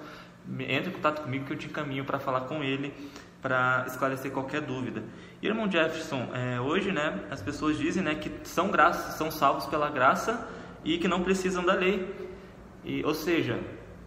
entre 0.61 0.91
em 0.91 0.93
contato 0.93 1.23
comigo 1.23 1.45
que 1.45 1.55
eu 1.55 1.59
te 1.59 1.67
encaminho 1.67 2.05
para 2.05 2.21
falar 2.21 2.43
com 2.43 2.63
ele, 2.63 2.95
para 3.41 3.85
esclarecer 3.89 4.31
qualquer 4.31 4.61
dúvida. 4.61 5.03
E 5.43 5.49
irmão 5.49 5.69
Jefferson, 5.69 6.29
é, 6.33 6.61
hoje, 6.61 6.93
né? 6.93 7.25
As 7.29 7.43
pessoas 7.43 7.77
dizem, 7.77 8.05
né? 8.05 8.15
Que 8.15 8.31
são 8.45 8.71
graças, 8.71 9.17
são 9.17 9.29
salvos 9.29 9.67
pela 9.67 9.91
graça 9.91 10.49
e 10.85 10.99
que 10.99 11.09
não 11.09 11.25
precisam 11.25 11.65
da 11.65 11.75
lei. 11.75 12.15
E, 12.85 13.05
ou 13.05 13.13
seja, 13.13 13.59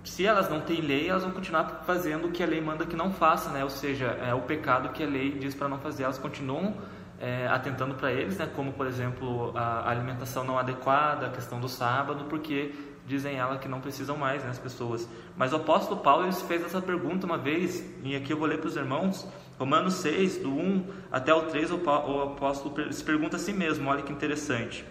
se 0.06 0.26
elas 0.26 0.50
não 0.50 0.62
têm 0.62 0.82
lei, 0.82 1.10
elas 1.10 1.24
vão 1.24 1.32
continuar 1.32 1.84
fazendo 1.86 2.28
o 2.28 2.32
que 2.32 2.44
a 2.44 2.46
lei 2.46 2.62
manda 2.62 2.86
que 2.86 2.96
não 2.96 3.12
faça, 3.12 3.50
né? 3.50 3.64
Ou 3.64 3.70
seja, 3.70 4.06
é 4.06 4.34
o 4.34 4.42
pecado 4.42 4.90
que 4.90 5.04
a 5.04 5.08
lei 5.08 5.32
diz 5.32 5.56
para 5.56 5.68
não 5.68 5.80
fazer, 5.80 6.04
elas 6.04 6.20
continuam 6.20 6.76
é, 7.20 7.48
atentando 7.48 7.96
para 7.96 8.12
eles, 8.12 8.38
né? 8.38 8.50
Como 8.56 8.72
por 8.74 8.86
exemplo 8.86 9.52
a 9.58 9.90
alimentação 9.90 10.44
não 10.44 10.60
adequada, 10.60 11.26
a 11.26 11.30
questão 11.30 11.60
do 11.60 11.68
sábado, 11.68 12.26
porque 12.26 12.74
dizem 13.08 13.38
ela 13.38 13.58
que 13.58 13.68
não 13.68 13.82
precisam 13.82 14.16
mais, 14.16 14.44
né? 14.44 14.52
As 14.52 14.60
pessoas. 14.60 15.10
Mas 15.36 15.54
o 15.54 15.56
apóstolo 15.56 16.00
Paulo 16.02 16.26
ele 16.26 16.34
fez 16.34 16.64
essa 16.64 16.82
pergunta 16.82 17.26
uma 17.26 17.38
vez 17.38 17.84
e 18.04 18.16
aqui 18.16 18.32
eu 18.32 18.38
vou 18.38 18.48
ler 18.48 18.60
para 18.60 18.68
os 18.68 18.76
irmãos. 18.76 19.28
Romanos 19.58 19.96
6, 19.96 20.38
do 20.40 20.50
1 20.50 20.88
até 21.12 21.34
o 21.34 21.44
3, 21.44 21.72
o 21.72 21.76
apóstolo 22.22 22.94
se 22.94 23.04
pergunta 23.04 23.38
a 23.38 23.40
si 23.40 23.54
mesmo, 23.54 23.90
olha 23.90 24.04
que 24.04 24.12
interessante. 24.12 24.86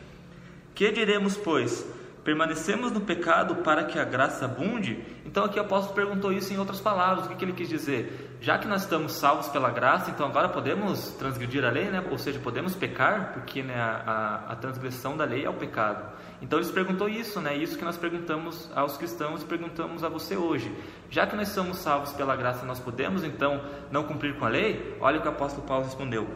Que 0.74 0.90
diremos, 0.90 1.36
pois? 1.36 1.86
Permanecemos 2.24 2.90
no 2.90 3.02
pecado 3.02 3.56
para 3.56 3.84
que 3.84 3.98
a 3.98 4.04
graça 4.04 4.46
abunde? 4.46 5.04
Então 5.26 5.44
aqui 5.44 5.58
o 5.58 5.62
apóstolo 5.62 5.94
perguntou 5.94 6.32
isso 6.32 6.54
em 6.54 6.58
outras 6.58 6.80
palavras. 6.80 7.26
O 7.26 7.28
que, 7.28 7.44
ele 7.44 7.52
quis 7.52 7.68
dizer? 7.68 8.38
Já 8.40 8.56
que 8.56 8.66
nós 8.66 8.82
estamos 8.82 9.12
salvos 9.12 9.48
pela 9.48 9.70
graça, 9.70 10.10
então 10.10 10.26
agora 10.26 10.48
podemos 10.48 11.10
transgredir 11.18 11.62
a 11.64 11.70
lei, 11.70 11.90
né? 11.90 12.02
ou 12.10 12.16
seja, 12.16 12.38
podemos 12.38 12.74
pecar, 12.74 13.34
porque 13.34 13.62
né, 13.62 13.74
a, 13.74 14.40
a, 14.48 14.52
a 14.52 14.56
transgressão 14.56 15.18
da 15.18 15.24
lei 15.24 15.44
é 15.44 15.50
o 15.50 15.54
pecado. 15.54 16.02
Então 16.40 16.58
ele 16.58 16.68
perguntou 16.72 17.08
isso, 17.10 17.40
né? 17.42 17.54
Isso 17.56 17.76
que 17.76 17.84
nós 17.84 17.96
perguntamos 17.96 18.70
aos 18.74 18.96
cristãos 18.96 19.42
e 19.42 19.44
perguntamos 19.44 20.02
a 20.02 20.08
você 20.08 20.34
hoje. 20.34 20.74
Já 21.10 21.26
que 21.26 21.36
nós 21.36 21.48
somos 21.48 21.76
salvos 21.78 22.12
pela 22.12 22.34
graça, 22.36 22.64
nós 22.64 22.80
podemos 22.80 23.22
então 23.22 23.62
não 23.90 24.02
cumprir 24.04 24.38
com 24.38 24.46
a 24.46 24.48
lei? 24.48 24.96
Olha 25.00 25.18
o 25.18 25.22
que 25.22 25.28
o 25.28 25.30
apóstolo 25.30 25.66
Paulo 25.66 25.84
respondeu: 25.84 26.26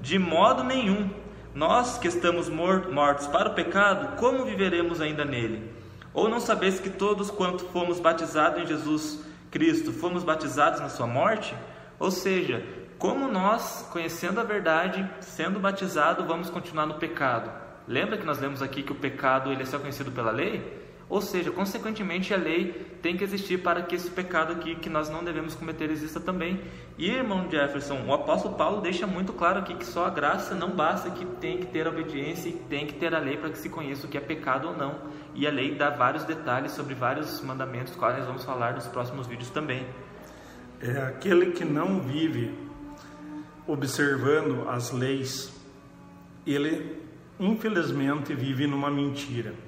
De 0.00 0.18
modo 0.18 0.64
nenhum. 0.64 1.10
Nós 1.56 1.96
que 1.96 2.06
estamos 2.06 2.50
mortos 2.50 3.26
para 3.28 3.48
o 3.48 3.54
pecado, 3.54 4.18
como 4.18 4.44
viveremos 4.44 5.00
ainda 5.00 5.24
nele? 5.24 5.72
Ou 6.12 6.28
não 6.28 6.38
sabeis 6.38 6.78
que 6.78 6.90
todos 6.90 7.30
quanto 7.30 7.64
fomos 7.68 7.98
batizados 7.98 8.62
em 8.62 8.66
Jesus 8.66 9.24
Cristo, 9.50 9.90
fomos 9.90 10.22
batizados 10.22 10.80
na 10.80 10.90
sua 10.90 11.06
morte? 11.06 11.56
Ou 11.98 12.10
seja, 12.10 12.62
como 12.98 13.26
nós, 13.26 13.88
conhecendo 13.90 14.38
a 14.38 14.44
verdade, 14.44 15.10
sendo 15.22 15.58
batizados, 15.58 16.26
vamos 16.26 16.50
continuar 16.50 16.84
no 16.84 16.96
pecado? 16.96 17.50
Lembra 17.88 18.18
que 18.18 18.26
nós 18.26 18.38
lemos 18.38 18.60
aqui 18.60 18.82
que 18.82 18.92
o 18.92 18.96
pecado 18.96 19.50
ele 19.50 19.62
é 19.62 19.64
só 19.64 19.78
conhecido 19.78 20.12
pela 20.12 20.30
lei? 20.30 20.85
Ou 21.08 21.20
seja, 21.20 21.52
consequentemente 21.52 22.34
a 22.34 22.36
lei 22.36 22.72
tem 23.00 23.16
que 23.16 23.22
existir 23.22 23.58
para 23.58 23.82
que 23.82 23.94
esse 23.94 24.10
pecado 24.10 24.52
aqui 24.52 24.74
que 24.74 24.88
nós 24.88 25.08
não 25.08 25.22
devemos 25.22 25.54
cometer 25.54 25.88
exista 25.88 26.18
também. 26.18 26.60
E 26.98 27.08
irmão 27.08 27.48
Jefferson, 27.48 28.04
o 28.04 28.12
apóstolo 28.12 28.56
Paulo 28.56 28.80
deixa 28.80 29.06
muito 29.06 29.32
claro 29.32 29.60
aqui 29.60 29.76
que 29.76 29.86
só 29.86 30.06
a 30.06 30.10
graça 30.10 30.52
não 30.52 30.70
basta, 30.70 31.10
que 31.10 31.24
tem 31.24 31.58
que 31.58 31.66
ter 31.66 31.86
obediência 31.86 32.48
e 32.48 32.52
tem 32.52 32.86
que 32.86 32.94
ter 32.94 33.14
a 33.14 33.20
lei 33.20 33.36
para 33.36 33.50
que 33.50 33.58
se 33.58 33.68
conheça 33.68 34.06
o 34.06 34.10
que 34.10 34.18
é 34.18 34.20
pecado 34.20 34.68
ou 34.68 34.76
não. 34.76 34.96
E 35.32 35.46
a 35.46 35.50
lei 35.50 35.76
dá 35.76 35.90
vários 35.90 36.24
detalhes 36.24 36.72
sobre 36.72 36.94
vários 36.94 37.40
mandamentos, 37.40 37.94
quais 37.94 38.18
nós 38.18 38.26
vamos 38.26 38.44
falar 38.44 38.74
nos 38.74 38.88
próximos 38.88 39.28
vídeos 39.28 39.50
também. 39.50 39.86
É 40.80 40.98
aquele 41.02 41.52
que 41.52 41.64
não 41.64 42.00
vive 42.00 42.52
observando 43.66 44.68
as 44.68 44.90
leis, 44.90 45.52
ele 46.44 47.00
infelizmente 47.38 48.34
vive 48.34 48.66
numa 48.66 48.90
mentira. 48.90 49.65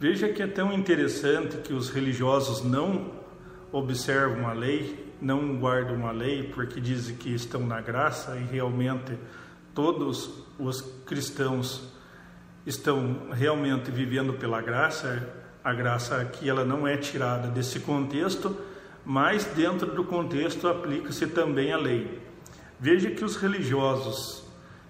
Veja 0.00 0.30
que 0.30 0.42
é 0.42 0.46
tão 0.46 0.72
interessante 0.72 1.58
que 1.58 1.74
os 1.74 1.90
religiosos 1.90 2.64
não 2.64 3.12
observam 3.70 4.48
a 4.48 4.54
lei, 4.54 5.14
não 5.20 5.58
guardam 5.58 6.06
a 6.06 6.10
lei, 6.10 6.42
porque 6.54 6.80
dizem 6.80 7.16
que 7.16 7.28
estão 7.34 7.66
na 7.66 7.82
graça 7.82 8.34
e 8.38 8.44
realmente 8.44 9.18
todos 9.74 10.42
os 10.58 10.80
cristãos 11.04 11.92
estão 12.64 13.28
realmente 13.30 13.90
vivendo 13.90 14.32
pela 14.32 14.62
graça. 14.62 15.28
A 15.62 15.74
graça 15.74 16.16
aqui 16.16 16.48
ela 16.48 16.64
não 16.64 16.88
é 16.88 16.96
tirada 16.96 17.48
desse 17.48 17.80
contexto, 17.80 18.56
mas 19.04 19.44
dentro 19.44 19.94
do 19.94 20.02
contexto 20.02 20.66
aplica-se 20.66 21.26
também 21.26 21.74
a 21.74 21.76
lei. 21.76 22.22
Veja 22.78 23.10
que 23.10 23.22
os 23.22 23.36
religiosos 23.36 24.44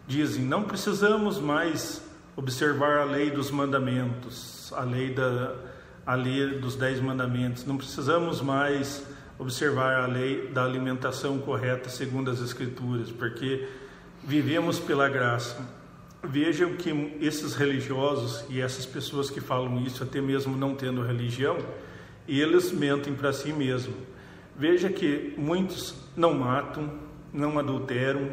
dizem: 0.07 0.45
não 0.45 0.63
precisamos 0.63 1.41
mais 1.41 2.01
observar 2.37 2.99
a 2.99 3.05
lei 3.05 3.29
dos 3.29 3.51
mandamentos, 3.51 4.60
a 4.73 4.83
lei, 4.83 5.13
da, 5.13 5.55
a 6.07 6.15
lei 6.15 6.59
dos 6.59 6.77
dez 6.77 7.01
mandamentos. 7.01 7.65
Não 7.65 7.77
precisamos 7.77 8.41
mais 8.41 9.05
observar 9.39 10.03
a 10.03 10.07
lei 10.07 10.49
da 10.49 10.65
alimentação 10.65 11.39
correta 11.39 11.89
segundo 11.89 12.31
as 12.31 12.41
Escrituras, 12.41 13.11
porque 13.11 13.67
vivemos 14.23 14.79
pela 14.79 15.09
graça. 15.09 15.57
Vejam 16.23 16.75
que 16.75 17.17
esses 17.21 17.55
religiosos 17.55 18.45
e 18.51 18.61
essas 18.61 18.85
pessoas 18.85 19.31
que 19.31 19.41
falam 19.41 19.81
isso, 19.81 20.03
até 20.03 20.21
mesmo 20.21 20.55
não 20.55 20.75
tendo 20.75 21.03
religião, 21.03 21.57
eles 22.29 22.71
mentem 22.71 23.15
para 23.15 23.33
si 23.33 23.53
mesmos. 23.53 23.97
Veja 24.55 24.91
que 24.91 25.35
muitos 25.39 25.95
não 26.15 26.35
matam, 26.35 26.93
não 27.33 27.59
adulteram, 27.59 28.29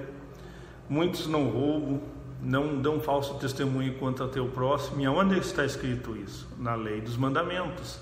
muitos 0.89 1.25
não 1.27 1.47
roubam, 1.47 2.01
não 2.41 2.81
dão 2.81 2.99
falso 2.99 3.35
testemunho 3.35 3.95
quanto 3.95 4.27
teu 4.27 4.47
próximo. 4.47 5.01
E 5.01 5.05
aonde 5.05 5.37
está 5.37 5.65
escrito 5.65 6.15
isso? 6.15 6.47
Na 6.57 6.75
lei 6.75 7.01
dos 7.01 7.17
mandamentos. 7.17 7.99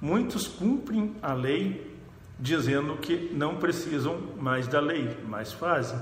Muitos 0.00 0.46
cumprem 0.46 1.14
a 1.22 1.32
lei 1.32 1.96
dizendo 2.38 2.96
que 2.96 3.30
não 3.32 3.56
precisam 3.56 4.18
mais 4.38 4.66
da 4.66 4.80
lei, 4.80 5.16
mas 5.28 5.52
fazem. 5.52 5.98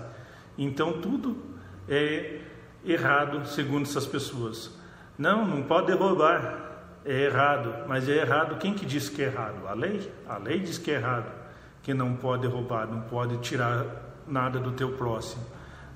Então 0.57 1.01
tudo 1.01 1.37
é 1.89 2.41
errado 2.85 3.47
segundo 3.47 3.83
essas 3.83 4.07
pessoas. 4.07 4.71
Não, 5.19 5.47
não 5.47 5.63
pode 5.63 5.93
roubar. 5.93 6.69
É 7.05 7.25
errado, 7.25 7.87
mas 7.89 8.09
é 8.09 8.19
errado 8.19 8.59
quem 8.59 8.75
que 8.75 8.85
diz 8.85 9.09
que 9.09 9.23
é 9.23 9.27
errado? 9.27 9.67
A 9.67 9.73
lei? 9.73 10.13
A 10.29 10.37
lei 10.37 10.61
diz 10.61 10.77
que 10.77 10.91
é 10.91 10.95
errado, 10.95 11.33
que 11.83 11.95
não 11.95 12.15
pode 12.15 12.47
roubar, 12.47 12.87
não 12.87 13.01
pode 13.03 13.39
tirar 13.39 13.87
nada 14.27 14.59
do 14.59 14.73
teu 14.73 14.93
próximo. 14.93 15.43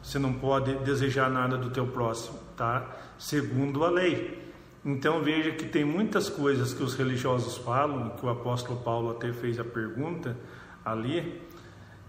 Você 0.05 0.19
não 0.19 0.35
pode 0.35 0.75
desejar 0.85 1.31
nada 1.31 1.57
do 1.57 1.71
teu 1.71 1.87
próximo, 1.87 2.39
tá? 2.55 2.87
Segundo 3.19 3.87
a 3.87 3.91
lei. 3.91 4.53
Então 4.85 5.23
veja 5.23 5.53
que 5.53 5.65
tem 5.65 5.83
muitas 5.83 6.29
coisas 6.29 6.75
que 6.75 6.83
os 6.83 6.95
religiosos 6.95 7.57
falam, 7.57 8.11
que 8.11 8.25
o 8.25 8.29
apóstolo 8.29 8.79
Paulo 8.81 9.13
até 9.13 9.33
fez 9.33 9.59
a 9.59 9.65
pergunta 9.65 10.37
ali, 10.85 11.41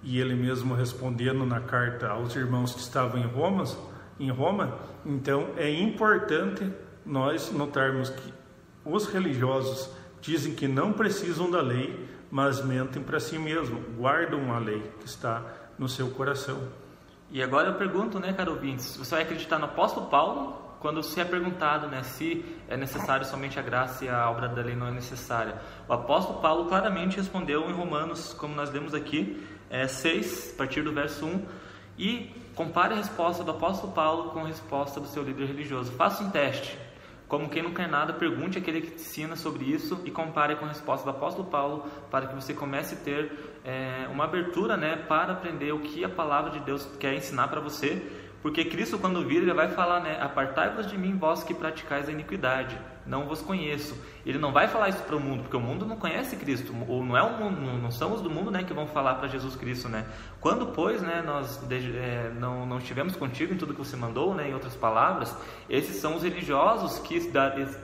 e 0.03 0.19
ele 0.19 0.35
mesmo 0.35 0.75
respondendo 0.75 1.45
na 1.45 1.61
carta 1.61 2.09
aos 2.09 2.35
irmãos 2.35 2.73
que 2.73 2.81
estavam 2.81 3.17
em 3.17 3.25
Roma, 3.25 3.63
em 4.19 4.29
Roma. 4.29 4.77
Então 5.05 5.51
é 5.55 5.71
importante 5.71 6.69
nós 7.05 7.49
notarmos 7.49 8.09
que 8.09 8.33
os 8.83 9.07
religiosos 9.07 9.89
dizem 10.19 10.53
que 10.53 10.67
não 10.67 10.91
precisam 10.91 11.49
da 11.49 11.61
lei, 11.61 11.97
mas 12.29 12.63
mentem 12.63 13.01
para 13.01 13.21
si 13.21 13.39
mesmos, 13.39 13.81
guardam 13.97 14.51
a 14.51 14.59
lei 14.59 14.83
que 14.99 15.07
está 15.07 15.41
no 15.79 15.87
seu 15.87 16.09
coração. 16.09 16.84
E 17.31 17.41
agora 17.41 17.69
eu 17.69 17.75
pergunto, 17.75 18.19
né, 18.19 18.33
caro 18.33 18.51
ouvintes, 18.51 18.95
você 18.95 19.15
vai 19.15 19.23
acreditar 19.23 19.57
no 19.57 19.65
apóstolo 19.65 20.07
Paulo 20.07 20.61
quando 20.79 21.01
se 21.01 21.19
é 21.19 21.25
perguntado, 21.25 21.87
né, 21.87 22.03
se 22.03 22.45
é 22.67 22.77
necessário 22.77 23.25
somente 23.25 23.57
a 23.57 23.61
graça 23.61 24.05
e 24.05 24.09
a 24.09 24.29
obra 24.29 24.47
da 24.47 24.61
lei 24.61 24.75
não 24.75 24.87
é 24.87 24.91
necessária? 24.91 25.59
O 25.87 25.93
apóstolo 25.93 26.39
Paulo 26.39 26.65
claramente 26.65 27.17
respondeu 27.17 27.69
em 27.69 27.73
Romanos, 27.73 28.33
como 28.33 28.53
nós 28.53 28.71
lemos 28.71 28.93
aqui, 28.93 29.43
é, 29.69 29.87
6, 29.87 30.53
a 30.53 30.57
partir 30.57 30.83
do 30.83 30.93
verso 30.93 31.25
1, 31.25 31.45
e 31.97 32.31
compare 32.53 32.93
a 32.93 32.97
resposta 32.97 33.43
do 33.43 33.51
apóstolo 33.51 33.93
Paulo 33.93 34.29
com 34.29 34.41
a 34.41 34.47
resposta 34.47 34.99
do 34.99 35.07
seu 35.07 35.23
líder 35.23 35.47
religioso. 35.47 35.91
Faça 35.93 36.23
um 36.23 36.29
teste. 36.29 36.77
Como 37.27 37.49
quem 37.49 37.63
não 37.63 37.73
quer 37.73 37.89
nada, 37.89 38.13
pergunte 38.13 38.57
aquele 38.57 38.81
que 38.81 38.91
te 38.91 39.01
ensina 39.01 39.35
sobre 39.35 39.65
isso 39.65 39.99
e 40.05 40.11
compare 40.11 40.55
com 40.55 40.65
a 40.65 40.67
resposta 40.67 41.03
do 41.03 41.15
apóstolo 41.15 41.49
Paulo 41.49 41.85
para 42.11 42.27
que 42.27 42.35
você 42.35 42.53
comece 42.53 42.93
a 42.93 42.97
ter 42.97 43.31
é, 43.63 44.07
uma 44.11 44.25
abertura 44.25 44.77
né, 44.77 44.95
para 44.95 45.33
aprender 45.33 45.73
o 45.73 45.79
que 45.79 46.03
a 46.03 46.09
palavra 46.09 46.51
de 46.51 46.59
Deus 46.59 46.85
quer 46.99 47.15
ensinar 47.15 47.47
para 47.47 47.59
você. 47.59 48.24
Porque 48.45 48.63
Cristo, 48.63 48.99
quando 48.99 49.25
vir, 49.25 49.41
ele 49.41 49.53
vai 49.55 49.69
falar, 49.69 50.01
né? 50.01 50.19
Apartai-vos 50.21 50.85
de 50.85 50.95
mim, 50.95 51.17
vós 51.17 51.43
que 51.43 51.51
praticais 51.51 52.07
a 52.07 52.11
iniquidade. 52.11 52.77
Não 53.03 53.25
vos 53.25 53.41
conheço. 53.41 53.99
Ele 54.23 54.37
não 54.37 54.51
vai 54.51 54.67
falar 54.67 54.89
isso 54.89 55.01
para 55.01 55.15
o 55.15 55.19
mundo, 55.19 55.41
porque 55.41 55.57
o 55.57 55.59
mundo 55.59 55.83
não 55.83 55.95
conhece 55.95 56.35
Cristo. 56.35 56.71
Ou 56.87 57.03
não 57.03 57.17
é 57.17 57.23
o 57.23 57.39
mundo, 57.39 57.59
não 57.59 57.89
somos 57.89 58.21
do 58.21 58.29
mundo, 58.29 58.51
né, 58.51 58.63
que 58.63 58.71
vão 58.71 58.85
falar 58.85 59.15
para 59.15 59.27
Jesus 59.27 59.55
Cristo, 59.55 59.89
né? 59.89 60.05
Quando, 60.39 60.67
pois, 60.67 61.01
né, 61.01 61.23
nós 61.25 61.59
é, 61.71 62.31
não, 62.39 62.67
não 62.67 62.77
estivemos 62.77 63.15
contigo 63.15 63.51
em 63.51 63.57
tudo 63.57 63.73
que 63.73 63.79
você 63.79 63.95
mandou, 63.95 64.35
né, 64.35 64.47
em 64.47 64.53
outras 64.53 64.75
palavras, 64.75 65.35
esses 65.67 65.95
são 65.95 66.15
os 66.15 66.21
religiosos 66.21 66.99
que 66.99 67.31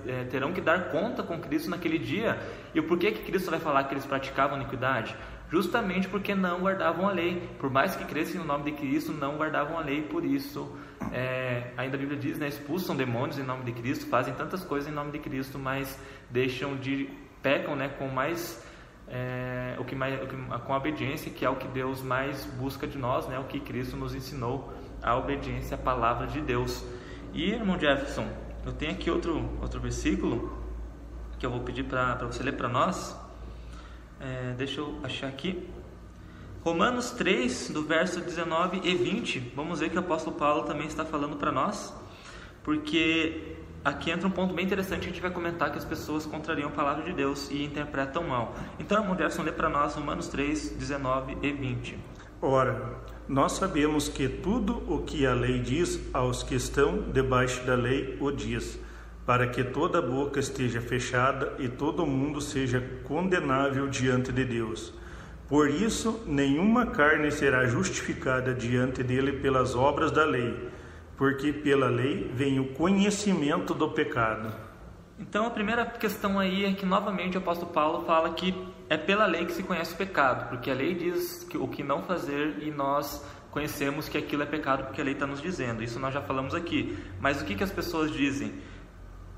é, 0.06 0.26
terão 0.26 0.54
que 0.54 0.62
dar 0.62 0.92
conta 0.92 1.24
com 1.24 1.40
Cristo 1.40 1.72
naquele 1.72 1.98
dia. 1.98 2.40
E 2.76 2.80
por 2.84 3.00
que 3.00 3.12
que 3.12 3.24
Cristo 3.24 3.50
vai 3.50 3.60
falar 3.60 3.86
que 3.86 3.96
eles 3.96 4.06
praticavam 4.06 4.58
iniquidade? 4.58 5.16
Justamente 5.52 6.08
porque 6.08 6.34
não 6.34 6.62
guardavam 6.62 7.08
a 7.08 7.12
lei. 7.12 7.50
Por 7.60 7.70
mais 7.70 7.96
que 7.96 8.06
crescem 8.06 8.40
no 8.40 8.46
nome 8.46 8.64
de 8.64 8.72
Cristo, 8.72 9.12
não 9.12 9.36
guardavam 9.38 9.78
a 9.78 9.82
lei, 9.82 10.02
por 10.02 10.24
isso, 10.24 10.74
é, 11.12 11.72
ainda 11.76 11.98
a 11.98 12.00
Bíblia 12.00 12.18
diz, 12.18 12.40
né, 12.40 12.48
expulsam 12.48 12.96
demônios 12.96 13.38
em 13.38 13.44
nome 13.44 13.66
de 13.66 13.74
Cristo, 13.74 14.08
fazem 14.08 14.34
tantas 14.34 14.64
coisas 14.64 14.90
em 14.90 14.96
nome 14.96 15.12
de 15.12 15.20
Cristo, 15.20 15.60
mas 15.60 16.00
deixam 16.30 16.78
de, 16.78 17.10
pecam 17.44 17.76
né, 17.76 17.90
com 17.90 18.08
mais, 18.08 18.66
é, 19.10 19.76
o 19.78 19.84
que 19.84 19.94
mais 19.94 20.18
com 20.66 20.74
a 20.74 20.78
obediência, 20.78 21.30
que 21.30 21.44
é 21.44 21.50
o 21.50 21.58
que 21.58 21.68
Deus 21.68 22.02
mais 22.02 22.46
busca 22.58 22.88
de 22.88 22.98
nós, 22.98 23.28
né, 23.28 23.38
o 23.38 23.44
que 23.44 23.60
Cristo 23.60 23.98
nos 23.98 24.16
ensinou, 24.16 24.74
a 25.04 25.18
obediência 25.18 25.76
à 25.76 25.78
palavra 25.78 26.28
de 26.28 26.40
Deus. 26.40 26.86
E, 27.34 27.52
irmão 27.52 27.78
Jefferson, 27.78 28.28
eu 28.66 28.72
tenho 28.72 28.92
aqui 28.92 29.12
outro, 29.12 29.50
outro 29.62 29.82
versículo 29.82 30.62
que 31.38 31.46
eu 31.46 31.50
vou 31.50 31.62
pedir 31.62 31.84
para 31.84 32.16
você 32.26 32.42
ler 32.42 32.56
para 32.56 32.70
nós. 32.70 33.20
É, 34.22 34.54
deixa 34.56 34.82
eu 34.82 35.00
achar 35.04 35.28
aqui. 35.28 35.68
Romanos 36.64 37.10
3, 37.10 37.72
do 37.72 37.82
verso 37.82 38.22
19 38.22 38.82
e 38.84 38.94
20. 38.94 39.52
Vamos 39.56 39.80
ver 39.80 39.90
que 39.90 39.96
o 39.96 40.00
apóstolo 40.00 40.36
Paulo 40.36 40.64
também 40.64 40.86
está 40.86 41.04
falando 41.04 41.36
para 41.38 41.52
nós, 41.52 41.92
porque 42.64 43.56
aqui 43.84 44.12
entra 44.12 44.28
um 44.28 44.32
ponto 44.32 44.54
bem 44.54 44.64
interessante. 44.64 45.08
A 45.08 45.10
gente 45.10 45.20
vai 45.20 45.32
comentar 45.32 45.72
que 45.72 45.80
as 45.80 45.86
pessoas 45.86 46.24
contrariam 46.24 46.70
a 46.70 46.72
palavra 46.72 47.04
de 47.04 47.14
Deus 47.14 47.50
e 47.50 47.64
interpretam 47.64 48.24
mal. 48.28 48.54
Então, 48.80 49.02
irmão 49.02 49.18
Jefferson, 49.18 49.42
lê 49.42 49.52
para 49.52 49.70
nós 49.70 49.96
Romanos 49.96 50.28
3, 50.28 50.70
19 50.70 51.38
e 51.42 51.52
20. 51.52 51.98
Ora, 52.40 53.00
nós 53.28 53.54
sabemos 53.54 54.08
que 54.08 54.30
tudo 54.30 54.84
o 54.88 55.02
que 55.02 55.26
a 55.26 55.34
lei 55.34 55.60
diz 55.60 56.00
aos 56.14 56.44
que 56.44 56.54
estão 56.54 57.10
debaixo 57.12 57.66
da 57.66 57.74
lei 57.74 58.18
o 58.22 58.30
diz 58.30 58.80
para 59.32 59.48
que 59.48 59.64
toda 59.64 60.02
boca 60.02 60.42
esteja 60.42 60.82
fechada 60.82 61.54
e 61.58 61.70
todo 61.70 62.06
mundo 62.06 62.42
seja 62.42 62.82
condenável 63.06 63.88
diante 63.88 64.30
de 64.30 64.44
Deus. 64.44 64.94
Por 65.48 65.70
isso, 65.70 66.22
nenhuma 66.28 66.88
carne 66.88 67.32
será 67.32 67.66
justificada 67.66 68.54
diante 68.54 69.02
dele 69.02 69.32
pelas 69.32 69.74
obras 69.74 70.12
da 70.12 70.26
lei, 70.26 70.70
porque 71.16 71.54
pela 71.54 71.88
lei 71.88 72.30
vem 72.34 72.60
o 72.60 72.74
conhecimento 72.74 73.74
do 73.74 73.92
pecado. 73.92 74.54
Então, 75.18 75.46
a 75.46 75.50
primeira 75.50 75.86
questão 75.86 76.38
aí 76.38 76.66
é 76.66 76.74
que 76.74 76.86
novamente 76.86 77.38
o 77.38 77.40
apóstolo 77.40 77.72
Paulo 77.72 78.04
fala 78.06 78.32
que 78.32 78.54
é 78.90 78.98
pela 78.98 79.26
lei 79.26 79.46
que 79.46 79.54
se 79.54 79.64
conhece 79.64 79.94
o 79.94 79.98
pecado, 79.98 80.50
porque 80.50 80.70
a 80.70 80.74
lei 80.74 80.94
diz 80.94 81.48
o 81.56 81.70
que 81.70 81.84
não 81.84 82.04
fazer 82.04 82.58
e 82.62 82.70
nós 82.70 83.26
conhecemos 83.50 84.10
que 84.10 84.18
aquilo 84.18 84.44
é 84.44 84.46
pecado 84.46 84.84
porque 84.88 85.00
a 85.00 85.06
lei 85.06 85.14
está 85.14 85.26
nos 85.26 85.42
dizendo. 85.42 85.82
Isso 85.82 86.02
nós 86.02 86.14
já 86.14 86.22
falamos 86.22 86.54
aqui. 86.54 86.98
Mas 87.22 87.42
o 87.42 87.46
que, 87.46 87.56
que 87.56 87.64
as 87.64 87.72
pessoas 87.72 88.12
dizem? 88.12 88.52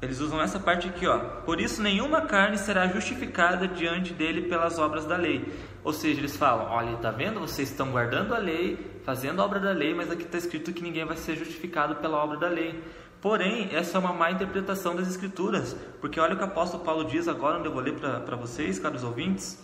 Eles 0.03 0.19
usam 0.19 0.41
essa 0.41 0.60
parte 0.60 0.89
aqui, 0.89 1.07
ó. 1.07 1.17
Por 1.17 1.62
isso 1.62 1.81
nenhuma 1.81 2.22
carne 2.22 2.57
será 2.57 2.88
justificada 2.88 3.67
diante 3.67 4.13
dele 4.13 4.43
pelas 4.43 4.77
obras 4.77 5.05
da 5.05 5.15
lei. 5.15 5.53
Ou 5.81 5.93
seja, 5.93 6.19
eles 6.19 6.36
falam: 6.36 6.67
olha, 6.72 6.98
tá 6.98 7.10
vendo? 7.10 7.39
Vocês 7.39 7.72
estão 7.72 7.91
guardando 7.91 8.36
a 8.36 8.38
lei, 8.38 9.00
fazendo 9.05 9.41
a 9.41 9.45
obra 9.45 9.62
da 9.62 9.72
lei, 9.72 9.93
mas 9.93 10.12
aqui 10.12 10.24
está 10.24 10.38
escrito 10.38 10.74
que 10.74 10.83
ninguém 10.83 11.05
vai 11.05 11.15
ser 11.15 11.38
justificado 11.38 11.95
pela 11.95 12.17
obra 12.17 12.38
da 12.38 12.50
lei. 12.50 12.83
Porém, 13.22 13.69
essa 13.74 13.98
é 13.98 14.00
uma 14.00 14.12
má 14.12 14.29
interpretação 14.31 14.93
das 14.93 15.07
Escrituras, 15.07 15.74
porque 16.01 16.19
olha 16.19 16.33
o 16.33 16.38
que 16.38 16.43
o 16.43 16.48
apóstolo 16.48 16.83
Paulo 16.83 17.05
diz 17.05 17.29
agora, 17.29 17.57
onde 17.57 17.69
eu 17.69 17.72
vou 17.72 17.81
ler 17.81 17.93
para 17.93 18.36
vocês, 18.36 18.77
caros 18.77 19.01
ouvintes. 19.01 19.63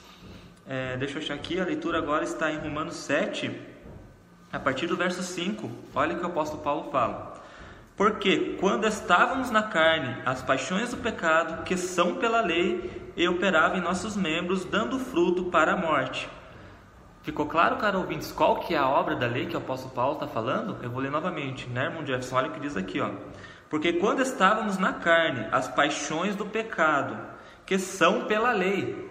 É, 0.66 0.96
deixa 0.96 1.18
eu 1.18 1.22
achar 1.22 1.34
aqui, 1.34 1.60
a 1.60 1.66
leitura 1.66 1.98
agora 1.98 2.24
está 2.24 2.50
em 2.50 2.58
Romanos 2.60 2.96
7, 2.96 3.52
a 4.54 4.60
partir 4.60 4.88
do 4.88 4.96
verso 4.96 5.22
5. 5.22 5.70
Olha 5.94 6.16
o 6.16 6.20
que 6.20 6.24
o 6.24 6.28
apóstolo 6.28 6.62
Paulo 6.64 6.90
fala. 6.90 7.34
Porque 8.00 8.56
quando 8.62 8.88
estávamos 8.88 9.52
na 9.52 9.62
carne, 9.62 10.22
as 10.26 10.42
paixões 10.42 10.92
do 10.92 10.96
pecado, 10.96 11.66
que 11.66 11.76
são 11.76 12.16
pela 12.16 12.40
lei, 12.40 13.12
e 13.14 13.28
operava 13.28 13.78
em 13.78 13.82
nossos 13.82 14.16
membros, 14.16 14.64
dando 14.64 14.98
fruto 14.98 15.52
para 15.52 15.74
a 15.74 15.76
morte. 15.76 16.30
Ficou 17.24 17.46
claro, 17.46 17.76
cara 17.76 17.98
ouvintes, 17.98 18.32
qual 18.32 18.62
que 18.62 18.74
é 18.74 18.78
a 18.78 18.88
obra 18.88 19.18
da 19.18 19.28
lei 19.28 19.48
que 19.48 19.56
o 19.56 19.60
apóstolo 19.60 19.94
Paulo 19.94 20.14
está 20.14 20.28
falando? 20.28 20.78
Eu 20.82 20.90
vou 20.90 21.02
ler 21.02 21.12
novamente, 21.12 21.68
né, 21.68 21.88
irmão 21.88 22.06
Jefferson? 22.06 22.38
Olha 22.38 22.48
o 22.48 22.54
que 22.54 22.62
diz 22.62 22.78
aqui, 22.78 23.02
ó. 23.02 23.10
Porque 23.70 23.92
quando 23.92 24.22
estávamos 24.22 24.78
na 24.78 24.94
carne, 24.94 25.46
as 25.52 25.68
paixões 25.68 26.38
do 26.38 26.46
pecado, 26.46 27.18
que 27.66 27.78
são 27.78 28.28
pela 28.28 28.54
lei, 28.54 29.10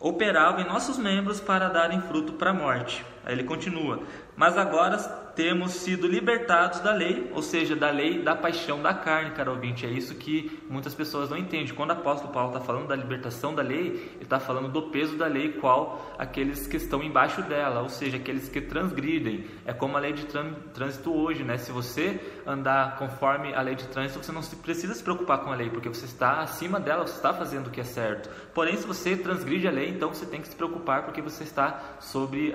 operavam 0.00 0.62
em 0.62 0.66
nossos 0.66 0.96
membros 0.96 1.40
para 1.40 1.68
darem 1.68 2.00
fruto 2.00 2.32
para 2.32 2.52
a 2.52 2.54
morte. 2.54 3.04
Aí 3.22 3.34
ele 3.34 3.44
continua: 3.44 4.00
Mas 4.34 4.56
agora 4.56 4.96
temos 5.34 5.72
sido 5.72 6.06
libertados 6.06 6.80
da 6.80 6.92
lei, 6.92 7.30
ou 7.34 7.42
seja, 7.42 7.74
da 7.74 7.90
lei 7.90 8.22
da 8.22 8.34
paixão 8.36 8.80
da 8.80 8.94
carne, 8.94 9.30
cara 9.32 9.50
ouvinte. 9.50 9.84
É 9.84 9.90
isso 9.90 10.14
que 10.14 10.60
muitas 10.68 10.94
pessoas 10.94 11.30
não 11.30 11.36
entendem. 11.36 11.74
Quando 11.74 11.90
o 11.90 11.94
apóstolo 11.94 12.32
Paulo 12.32 12.48
está 12.54 12.60
falando 12.60 12.88
da 12.88 12.96
libertação 12.96 13.54
da 13.54 13.62
lei, 13.62 13.86
ele 13.86 14.22
está 14.22 14.38
falando 14.38 14.68
do 14.68 14.90
peso 14.90 15.16
da 15.16 15.26
lei, 15.26 15.52
qual 15.52 16.14
aqueles 16.18 16.66
que 16.66 16.76
estão 16.76 17.02
embaixo 17.02 17.42
dela, 17.42 17.80
ou 17.80 17.88
seja, 17.88 18.16
aqueles 18.16 18.48
que 18.48 18.60
transgridem. 18.60 19.46
É 19.64 19.72
como 19.72 19.96
a 19.96 20.00
lei 20.00 20.12
de 20.12 20.26
trânsito 20.72 21.12
hoje, 21.12 21.42
né? 21.42 21.56
Se 21.58 21.72
você 21.72 22.20
andar 22.46 22.96
conforme 22.96 23.54
a 23.54 23.60
lei 23.60 23.74
de 23.74 23.86
trânsito, 23.88 24.22
você 24.22 24.32
não 24.32 24.42
precisa 24.62 24.94
se 24.94 25.02
preocupar 25.02 25.38
com 25.38 25.50
a 25.50 25.54
lei, 25.54 25.70
porque 25.70 25.88
você 25.88 26.04
está 26.04 26.40
acima 26.40 26.78
dela, 26.78 27.06
você 27.06 27.16
está 27.16 27.32
fazendo 27.32 27.66
o 27.66 27.70
que 27.70 27.80
é 27.80 27.84
certo. 27.84 28.30
Porém, 28.54 28.76
se 28.76 28.86
você 28.86 29.16
transgride 29.16 29.66
a 29.66 29.70
lei, 29.70 29.88
então 29.90 30.08
você 30.12 30.26
tem 30.26 30.40
que 30.40 30.48
se 30.48 30.54
preocupar, 30.54 31.04
porque 31.04 31.20
você 31.20 31.44
está 31.44 31.96
sobre 32.00 32.52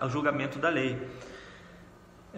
o 0.00 0.08
julgamento 0.08 0.58
da 0.58 0.68
lei. 0.68 0.98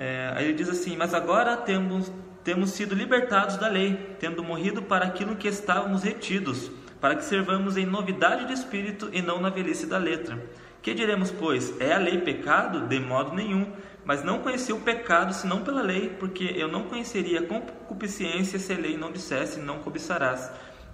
É, 0.01 0.33
aí 0.35 0.47
ele 0.47 0.55
diz 0.55 0.71
assim: 0.71 0.97
Mas 0.97 1.13
agora 1.13 1.59
temos, 1.59 2.11
temos 2.43 2.71
sido 2.71 2.95
libertados 2.95 3.59
da 3.59 3.69
lei, 3.69 4.17
tendo 4.19 4.43
morrido 4.43 4.81
para 4.81 5.05
aquilo 5.05 5.37
que 5.37 5.47
estávamos 5.47 6.03
retidos, 6.03 6.71
para 6.99 7.15
que 7.15 7.23
servamos 7.23 7.77
em 7.77 7.85
novidade 7.85 8.47
de 8.47 8.55
espírito 8.55 9.11
e 9.13 9.21
não 9.21 9.39
na 9.39 9.51
velhice 9.51 9.85
da 9.85 9.99
letra. 9.99 10.43
Que 10.81 10.95
diremos, 10.95 11.31
pois? 11.31 11.79
É 11.79 11.93
a 11.93 11.99
lei 11.99 12.17
pecado? 12.17 12.89
De 12.89 12.99
modo 12.99 13.35
nenhum. 13.35 13.71
Mas 14.03 14.25
não 14.25 14.39
conheci 14.39 14.73
o 14.73 14.81
pecado 14.81 15.35
senão 15.35 15.63
pela 15.63 15.83
lei, 15.83 16.17
porque 16.19 16.45
eu 16.57 16.67
não 16.67 16.85
conheceria 16.85 17.43
concupiscência 17.43 18.59
se 18.59 18.73
a 18.73 18.79
lei 18.79 18.97
não 18.97 19.13
dissesse: 19.13 19.61
Não 19.61 19.81
cobiçarás. 19.81 20.51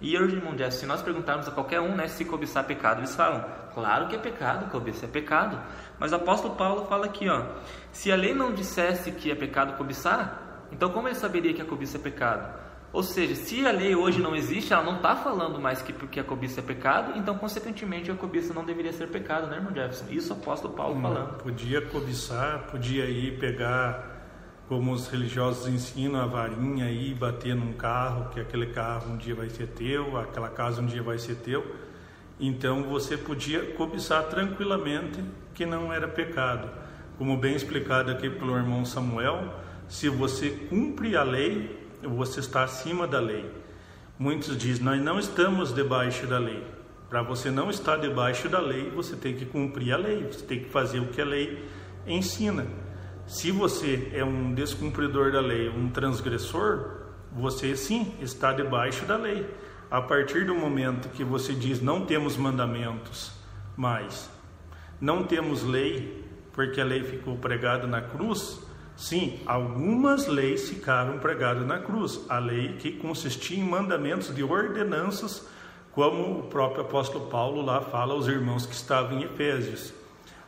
E 0.07 0.17
hoje, 0.17 0.37
irmão 0.37 0.55
Jeff, 0.55 0.73
se 0.73 0.87
nós 0.87 1.03
perguntarmos 1.03 1.49
a 1.49 1.51
qualquer 1.51 1.81
um 1.81 1.97
né, 1.97 2.07
se 2.07 2.25
cobiçar 2.25 2.63
é 2.63 2.67
pecado, 2.69 3.01
eles 3.01 3.17
falam: 3.17 3.45
Claro 3.75 4.07
que 4.07 4.15
é 4.15 4.19
pecado, 4.19 4.71
cobiça 4.71 5.05
é 5.05 5.09
pecado. 5.09 5.61
Mas 5.99 6.13
o 6.13 6.15
apóstolo 6.15 6.55
Paulo 6.55 6.87
fala 6.87 7.07
aqui, 7.07 7.29
ó, 7.29 7.43
se 7.91 8.13
a 8.13 8.15
lei 8.15 8.33
não 8.33 8.55
dissesse 8.55 9.11
que 9.11 9.33
é 9.33 9.35
pecado 9.35 9.77
cobiçar, 9.77 10.69
então 10.71 10.91
como 10.91 11.09
ele 11.09 11.17
saberia 11.17 11.53
que 11.53 11.61
a 11.61 11.65
cobiça 11.65 11.97
é 11.97 12.01
pecado? 12.01 12.57
Ou 12.93 13.03
seja, 13.03 13.35
se 13.35 13.67
a 13.67 13.73
lei 13.73 13.97
hoje 13.97 14.23
não 14.23 14.37
existe, 14.37 14.73
ela 14.73 14.85
não 14.85 14.99
está 14.99 15.17
falando 15.17 15.61
mais 15.61 15.83
que 15.83 15.93
porque 15.93 16.21
a 16.21 16.25
cobiça 16.25 16.61
é 16.61 16.63
pecado, 16.63 17.19
então 17.19 17.37
consequentemente 17.37 18.09
a 18.09 18.15
cobiça 18.15 18.55
não 18.55 18.65
deveria 18.65 18.93
ser 18.93 19.09
pecado, 19.09 19.49
né, 19.49 19.57
irmão 19.57 19.75
Jefferson? 19.75 20.07
Isso 20.09 20.33
o 20.33 20.37
apóstolo 20.37 20.73
Paulo 20.75 21.03
falando. 21.03 21.39
Podia 21.39 21.83
cobiçar, 21.83 22.69
podia 22.71 23.07
ir 23.07 23.41
pegar, 23.41 24.16
como 24.69 24.93
os 24.93 25.07
religiosos 25.07 25.69
ensinam, 25.69 26.21
a 26.21 26.27
varinha 26.27 26.91
e 26.91 27.15
bater 27.15 27.55
num 27.55 27.73
carro, 27.73 28.31
que 28.31 28.41
aquele 28.41 28.67
carro 28.67 29.13
um 29.13 29.17
dia 29.17 29.35
vai 29.35 29.49
ser 29.49 29.69
teu, 29.69 30.17
aquela 30.17 30.49
casa 30.49 30.83
um 30.83 30.87
dia 30.87 31.03
vai 31.03 31.19
ser 31.19 31.37
teu. 31.37 31.65
Então 32.39 32.83
você 32.83 33.17
podia 33.17 33.73
cobiçar 33.75 34.25
tranquilamente 34.25 35.23
que 35.55 35.65
não 35.65 35.93
era 35.93 36.09
pecado. 36.09 36.69
Como 37.17 37.37
bem 37.37 37.55
explicado 37.55 38.11
aqui 38.11 38.29
pelo 38.29 38.57
irmão 38.57 38.85
Samuel, 38.85 39.55
se 39.89 40.09
você 40.09 40.51
cumpre 40.51 41.17
a 41.17 41.23
lei, 41.23 41.89
você 42.03 42.41
está 42.41 42.65
acima 42.65 43.07
da 43.07 43.21
lei. 43.21 43.49
Muitos 44.19 44.57
dizem, 44.59 44.85
nós 44.85 45.01
não 45.01 45.19
estamos 45.19 45.73
debaixo 45.73 46.27
da 46.27 46.39
lei. 46.39 46.63
Para 47.09 47.23
você 47.23 47.51
não 47.51 47.71
estar 47.71 47.97
debaixo 47.97 48.49
da 48.49 48.59
lei, 48.59 48.91
você 48.91 49.15
tem 49.15 49.35
que 49.35 49.47
cumprir 49.47 49.93
a 49.93 49.97
lei, 49.97 50.25
você 50.25 50.45
tem 50.45 50.59
que 50.59 50.69
fazer 50.71 50.99
o 50.99 51.07
que 51.07 51.21
a 51.21 51.25
lei 51.25 51.65
ensina. 52.07 52.67
Se 53.27 53.51
você 53.51 54.09
é 54.13 54.25
um 54.25 54.55
descumpridor 54.55 55.33
da 55.33 55.41
lei, 55.41 55.69
um 55.69 55.89
transgressor, 55.89 57.07
você 57.33 57.75
sim 57.75 58.15
está 58.21 58.53
debaixo 58.53 59.05
da 59.05 59.17
lei. 59.17 59.45
A 59.91 60.01
partir 60.01 60.47
do 60.47 60.55
momento 60.55 61.09
que 61.09 61.25
você 61.25 61.53
diz 61.53 61.83
não 61.83 62.07
temos 62.07 62.37
mandamentos, 62.37 63.33
mas 63.77 64.31
não 65.01 65.25
temos 65.25 65.65
lei, 65.65 66.25
porque 66.53 66.81
a 66.81 66.85
lei 66.85 67.03
ficou 67.03 67.37
pregada 67.37 67.85
na 67.85 68.01
cruz. 68.01 68.61
Sim, 68.97 69.41
algumas 69.45 70.29
leis 70.29 70.69
ficaram 70.69 71.19
pregadas 71.19 71.67
na 71.67 71.81
cruz. 71.81 72.21
A 72.29 72.39
lei 72.39 72.75
que 72.75 72.93
consistia 72.93 73.59
em 73.59 73.69
mandamentos 73.69 74.33
de 74.33 74.45
ordenanças, 74.45 75.49
como 75.91 76.39
o 76.39 76.43
próprio 76.45 76.83
apóstolo 76.83 77.27
Paulo 77.27 77.61
lá 77.61 77.81
fala 77.81 78.15
aos 78.15 78.29
irmãos 78.29 78.67
que 78.67 78.75
estavam 78.75 79.19
em 79.19 79.25
Efésios. 79.25 79.93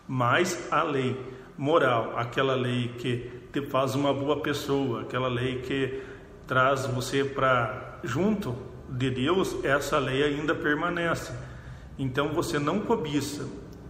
Mas 0.07 0.73
a 0.73 0.85
lei 0.85 1.38
moral, 1.59 2.15
aquela 2.17 2.55
lei 2.55 2.93
que 2.97 3.29
te 3.53 3.61
faz 3.63 3.97
uma 3.97 4.15
boa 4.15 4.41
pessoa, 4.41 5.03
aquela 5.03 5.29
lei 5.29 5.61
que 5.61 6.01
traz 6.47 6.87
você 6.87 7.25
para 7.25 7.99
junto 8.05 8.57
de 8.89 9.11
Deus, 9.11 9.57
essa 9.65 9.99
lei 9.99 10.23
ainda 10.23 10.55
permanece. 10.55 11.33
Então 11.99 12.29
você 12.29 12.61
não 12.61 12.79
cobiça, 12.81 13.47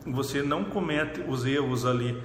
você 0.06 0.42
não 0.42 0.64
comete 0.64 1.20
os 1.28 1.44
erros 1.44 1.84
ali 1.84 2.20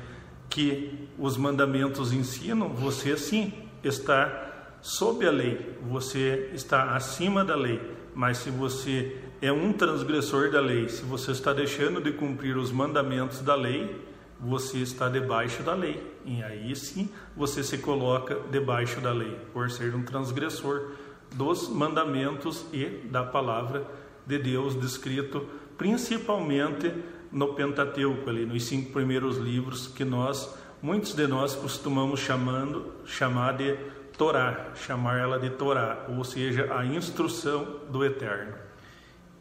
que 0.49 1.09
os 1.19 1.35
mandamentos 1.35 2.13
ensinam, 2.13 2.69
você 2.69 3.17
sim 3.17 3.51
está 3.83 4.77
sob 4.81 5.27
a 5.27 5.31
lei, 5.31 5.77
você 5.81 6.51
está 6.53 6.95
acima 6.95 7.43
da 7.43 7.55
lei. 7.55 7.81
Mas 8.15 8.37
se 8.37 8.49
você 8.49 9.17
é 9.41 9.51
um 9.51 9.73
transgressor 9.73 10.51
da 10.51 10.61
lei, 10.61 10.87
se 10.87 11.03
você 11.03 11.31
está 11.31 11.51
deixando 11.51 11.99
de 11.99 12.11
cumprir 12.13 12.55
os 12.55 12.71
mandamentos 12.71 13.41
da 13.41 13.55
lei, 13.55 14.02
você 14.43 14.79
está 14.79 15.07
debaixo 15.07 15.63
da 15.63 15.73
lei. 15.73 16.15
E 16.25 16.43
aí 16.43 16.75
sim 16.75 17.09
você 17.35 17.63
se 17.63 17.77
coloca 17.77 18.39
debaixo 18.51 18.99
da 18.99 19.11
lei, 19.11 19.37
por 19.53 19.71
ser 19.71 19.95
um 19.95 20.03
transgressor 20.03 20.91
dos 21.33 21.69
mandamentos 21.69 22.65
e 22.71 22.85
da 23.05 23.23
palavra 23.23 23.87
de 24.25 24.37
Deus 24.37 24.75
descrito 24.75 25.47
principalmente 25.77 26.93
no 27.31 27.53
Pentateuco, 27.55 28.29
ali 28.29 28.45
nos 28.45 28.65
cinco 28.65 28.91
primeiros 28.91 29.37
livros 29.37 29.87
que 29.87 30.05
nós, 30.05 30.55
muitos 30.81 31.15
de 31.15 31.25
nós 31.25 31.55
costumamos 31.55 32.19
chamando, 32.19 32.93
chamar 33.05 33.57
de 33.57 33.75
Torá, 34.17 34.71
chamar 34.75 35.19
ela 35.19 35.39
de 35.39 35.49
Torá, 35.49 36.05
ou 36.15 36.23
seja, 36.23 36.71
a 36.75 36.85
instrução 36.85 37.79
do 37.89 38.05
Eterno. 38.05 38.53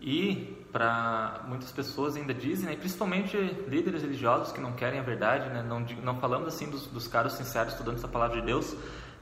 E 0.00 0.56
para 0.72 1.42
muitas 1.46 1.70
pessoas 1.70 2.16
ainda 2.16 2.32
dizem, 2.32 2.70
né, 2.70 2.76
principalmente 2.76 3.36
líderes 3.68 4.02
religiosos 4.02 4.52
que 4.52 4.60
não 4.60 4.72
querem 4.72 4.98
a 4.98 5.02
verdade, 5.02 5.50
né, 5.50 5.62
não, 5.62 5.80
não 6.02 6.18
falamos 6.18 6.48
assim 6.48 6.70
dos, 6.70 6.86
dos 6.86 7.06
caros 7.06 7.34
sinceros 7.34 7.74
estudantes 7.74 8.00
da 8.02 8.08
palavra 8.08 8.40
de 8.40 8.46
Deus, 8.46 8.74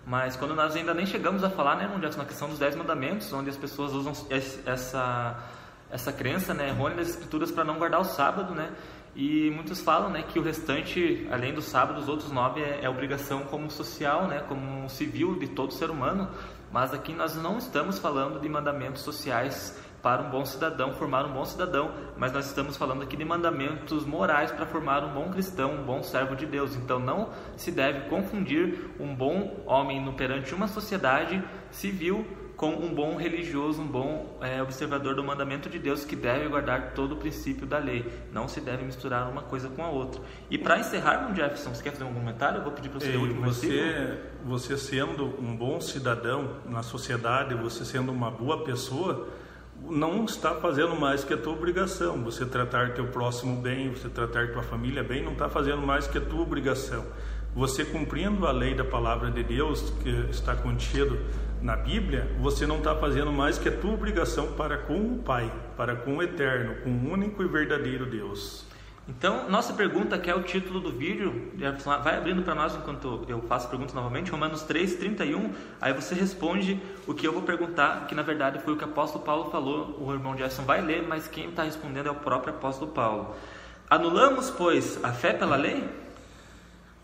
mas 0.06 0.36
quando 0.36 0.54
nós 0.54 0.76
ainda 0.76 0.94
nem 0.94 1.04
chegamos 1.04 1.42
a 1.42 1.50
falar, 1.50 1.76
né, 1.76 1.90
na 2.16 2.24
questão 2.24 2.48
dos 2.48 2.58
dez 2.58 2.76
mandamentos, 2.76 3.32
onde 3.32 3.50
as 3.50 3.56
pessoas 3.56 3.92
usam 3.92 4.12
essa 4.64 5.36
essa 5.92 6.12
crença, 6.12 6.54
né, 6.54 6.68
errônea 6.68 6.98
das 6.98 7.08
escrituras 7.08 7.50
para 7.50 7.64
não 7.64 7.76
guardar 7.76 8.00
o 8.00 8.04
sábado, 8.04 8.54
né, 8.54 8.70
e 9.14 9.50
muitos 9.50 9.80
falam, 9.80 10.08
né, 10.08 10.22
que 10.22 10.38
o 10.38 10.42
restante, 10.42 11.26
além 11.32 11.52
do 11.52 11.60
sábado, 11.60 11.98
os 11.98 12.08
outros 12.08 12.30
nove 12.30 12.60
é, 12.60 12.84
é 12.84 12.88
obrigação 12.88 13.42
como 13.42 13.68
social, 13.70 14.28
né, 14.28 14.44
como 14.48 14.88
civil 14.88 15.36
de 15.36 15.48
todo 15.48 15.72
ser 15.72 15.90
humano, 15.90 16.28
mas 16.72 16.94
aqui 16.94 17.12
nós 17.12 17.34
não 17.34 17.58
estamos 17.58 17.98
falando 17.98 18.38
de 18.38 18.48
mandamentos 18.48 19.02
sociais 19.02 19.76
para 20.02 20.22
um 20.22 20.30
bom 20.30 20.44
cidadão, 20.44 20.92
formar 20.92 21.26
um 21.26 21.32
bom 21.32 21.44
cidadão, 21.44 21.92
mas 22.16 22.32
nós 22.32 22.46
estamos 22.46 22.76
falando 22.76 23.02
aqui 23.02 23.16
de 23.16 23.24
mandamentos 23.24 24.04
morais 24.04 24.50
para 24.50 24.66
formar 24.66 25.04
um 25.04 25.12
bom 25.12 25.30
cristão, 25.30 25.74
um 25.74 25.82
bom 25.82 26.02
servo 26.02 26.34
de 26.34 26.46
Deus. 26.46 26.76
Então 26.76 26.98
não 26.98 27.30
se 27.56 27.70
deve 27.70 28.08
confundir 28.08 28.90
um 28.98 29.14
bom 29.14 29.62
homem 29.66 30.02
no 30.02 30.12
perante 30.12 30.54
uma 30.54 30.68
sociedade 30.68 31.42
civil 31.70 32.26
com 32.60 32.74
um 32.74 32.94
bom 32.94 33.16
religioso, 33.16 33.80
um 33.80 33.86
bom 33.86 34.36
é, 34.42 34.62
observador 34.62 35.14
do 35.14 35.24
mandamento 35.24 35.70
de 35.70 35.78
Deus 35.78 36.04
que 36.04 36.14
deve 36.14 36.46
guardar 36.46 36.92
todo 36.92 37.12
o 37.12 37.16
princípio 37.16 37.66
da 37.66 37.78
lei. 37.78 38.04
Não 38.30 38.46
se 38.48 38.60
deve 38.60 38.84
misturar 38.84 39.30
uma 39.30 39.40
coisa 39.40 39.70
com 39.70 39.82
a 39.82 39.88
outra. 39.88 40.20
E 40.50 40.58
para 40.58 40.78
encerrar, 40.78 41.34
Jefferson, 41.34 41.74
você 41.74 41.82
quer 41.82 41.92
fazer 41.92 42.04
um 42.04 42.12
comentário? 42.12 42.58
Eu 42.58 42.64
vou 42.64 42.72
pedir 42.72 42.90
para 42.90 43.00
você 43.00 43.16
o 43.16 43.20
último 43.22 43.40
você, 43.46 44.18
você 44.44 44.76
sendo 44.76 45.24
um 45.40 45.56
bom 45.56 45.80
cidadão 45.80 46.56
na 46.66 46.82
sociedade, 46.82 47.54
você 47.54 47.82
sendo 47.82 48.12
uma 48.12 48.30
boa 48.30 48.62
pessoa, 48.62 49.26
não 49.90 50.24
está 50.24 50.54
fazendo 50.54 50.94
mais 50.94 51.24
que 51.24 51.34
a 51.34 51.36
tua 51.36 51.52
obrigação. 51.52 52.22
Você 52.24 52.46
tratar 52.46 52.94
teu 52.94 53.06
próximo 53.08 53.60
bem, 53.60 53.90
você 53.90 54.08
tratar 54.08 54.52
tua 54.52 54.62
família 54.62 55.02
bem, 55.02 55.22
não 55.22 55.32
está 55.32 55.48
fazendo 55.48 55.82
mais 55.82 56.06
que 56.06 56.18
a 56.18 56.20
tua 56.20 56.40
obrigação. 56.40 57.04
Você 57.54 57.84
cumprindo 57.84 58.46
a 58.46 58.52
lei 58.52 58.74
da 58.74 58.84
palavra 58.84 59.30
de 59.30 59.42
Deus 59.42 59.92
que 60.02 60.10
está 60.30 60.54
contido 60.54 61.18
na 61.60 61.76
Bíblia, 61.76 62.30
você 62.40 62.66
não 62.66 62.78
está 62.78 62.94
fazendo 62.94 63.32
mais 63.32 63.58
que 63.58 63.68
a 63.68 63.76
tua 63.76 63.92
obrigação 63.92 64.52
para 64.52 64.78
com 64.78 65.14
o 65.14 65.18
Pai, 65.18 65.52
para 65.76 65.96
com 65.96 66.18
o 66.18 66.22
Eterno, 66.22 66.76
com 66.82 66.90
o 66.90 67.12
único 67.12 67.42
e 67.42 67.48
verdadeiro 67.48 68.06
Deus. 68.06 68.64
Então, 69.10 69.50
nossa 69.50 69.72
pergunta, 69.72 70.16
que 70.16 70.30
é 70.30 70.34
o 70.34 70.42
título 70.44 70.78
do 70.78 70.92
vídeo, 70.92 71.50
vai 71.84 72.16
abrindo 72.16 72.42
para 72.42 72.54
nós 72.54 72.76
enquanto 72.76 73.24
eu 73.26 73.42
faço 73.42 73.68
perguntas 73.68 73.92
novamente, 73.92 74.30
Romanos 74.30 74.62
3, 74.62 74.94
31, 74.94 75.52
aí 75.80 75.92
você 75.92 76.14
responde 76.14 76.80
o 77.08 77.12
que 77.12 77.26
eu 77.26 77.32
vou 77.32 77.42
perguntar, 77.42 78.06
que 78.06 78.14
na 78.14 78.22
verdade 78.22 78.60
foi 78.60 78.74
o 78.74 78.76
que 78.76 78.84
o 78.84 78.88
apóstolo 78.88 79.24
Paulo 79.24 79.50
falou, 79.50 79.96
o 80.00 80.12
irmão 80.12 80.36
Gerson 80.36 80.62
vai 80.62 80.80
ler, 80.80 81.02
mas 81.08 81.26
quem 81.26 81.48
está 81.48 81.64
respondendo 81.64 82.06
é 82.06 82.10
o 82.10 82.14
próprio 82.14 82.54
apóstolo 82.54 82.92
Paulo. 82.92 83.34
Anulamos, 83.90 84.48
pois, 84.48 85.02
a 85.02 85.12
fé 85.12 85.32
pela 85.32 85.56
lei? 85.56 85.82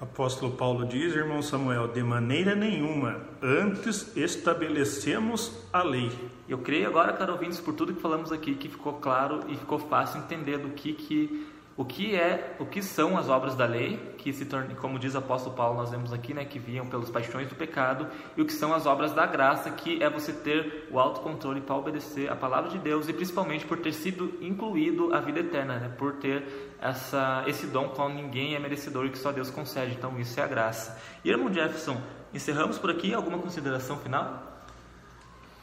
Apóstolo 0.01 0.53
Paulo 0.53 0.87
diz, 0.87 1.13
irmão 1.13 1.43
Samuel, 1.43 1.89
de 1.89 2.05
maneira 2.05 2.55
nenhuma, 2.55 3.21
antes 3.43 4.17
estabelecemos 4.17 5.53
a 5.73 5.83
lei. 5.83 6.13
Eu 6.49 6.59
creio 6.59 6.87
agora, 6.87 7.13
caro 7.15 7.33
ouvintes, 7.33 7.59
por 7.59 7.75
tudo 7.75 7.93
que 7.93 8.01
falamos 8.01 8.31
aqui, 8.31 8.55
que 8.55 8.69
ficou 8.69 8.93
claro 8.93 9.41
e 9.49 9.57
ficou 9.57 9.81
fácil 9.81 10.21
entender 10.21 10.59
do 10.59 10.69
que, 10.69 10.93
que 10.93 11.56
o 11.77 11.85
que 11.85 12.17
é, 12.17 12.57
o 12.59 12.65
que 12.65 12.83
são 12.83 13.19
as 13.19 13.29
obras 13.29 13.55
da 13.55 13.67
lei, 13.67 13.99
que 14.17 14.33
se 14.33 14.47
tornam, 14.47 14.75
como 14.77 14.99
diz 14.99 15.15
o 15.15 15.19
apóstolo 15.19 15.55
Paulo, 15.55 15.77
nós 15.77 15.91
vemos 15.91 16.11
aqui, 16.11 16.33
né, 16.33 16.45
que 16.45 16.59
vinham 16.59 16.87
pelas 16.87 17.11
paixões 17.11 17.49
do 17.49 17.55
pecado, 17.55 18.09
e 18.35 18.41
o 18.41 18.47
que 18.47 18.53
são 18.53 18.73
as 18.73 18.87
obras 18.87 19.13
da 19.13 19.27
graça, 19.27 19.71
que 19.71 20.03
é 20.03 20.09
você 20.09 20.33
ter 20.33 20.89
o 20.91 20.99
autocontrole 20.99 21.61
para 21.61 21.77
obedecer 21.77 22.33
a 22.33 22.35
palavra 22.35 22.71
de 22.71 22.79
Deus 22.79 23.09
e 23.09 23.13
principalmente 23.13 23.67
por 23.67 23.79
ter 23.79 23.93
sido 23.93 24.39
incluído 24.41 25.15
a 25.15 25.21
vida 25.21 25.41
eterna, 25.41 25.79
né, 25.79 25.93
por 25.99 26.15
ter 26.15 26.75
essa 26.81 27.45
esse 27.47 27.67
dom 27.67 27.89
qual 27.91 28.09
ninguém 28.09 28.55
é 28.55 28.59
merecedor 28.59 29.05
e 29.07 29.11
que 29.11 29.19
só 29.19 29.31
Deus 29.31 29.51
concede. 29.51 29.93
Então 29.93 30.19
isso 30.19 30.39
é 30.41 30.43
a 30.43 30.47
graça. 30.47 30.99
Irmão 31.25 31.53
Jefferson, 31.53 32.01
encerramos 32.33 32.79
por 32.79 32.91
aqui 32.91 33.13
alguma 33.13 33.39
consideração 33.39 33.99
final? 33.99 34.57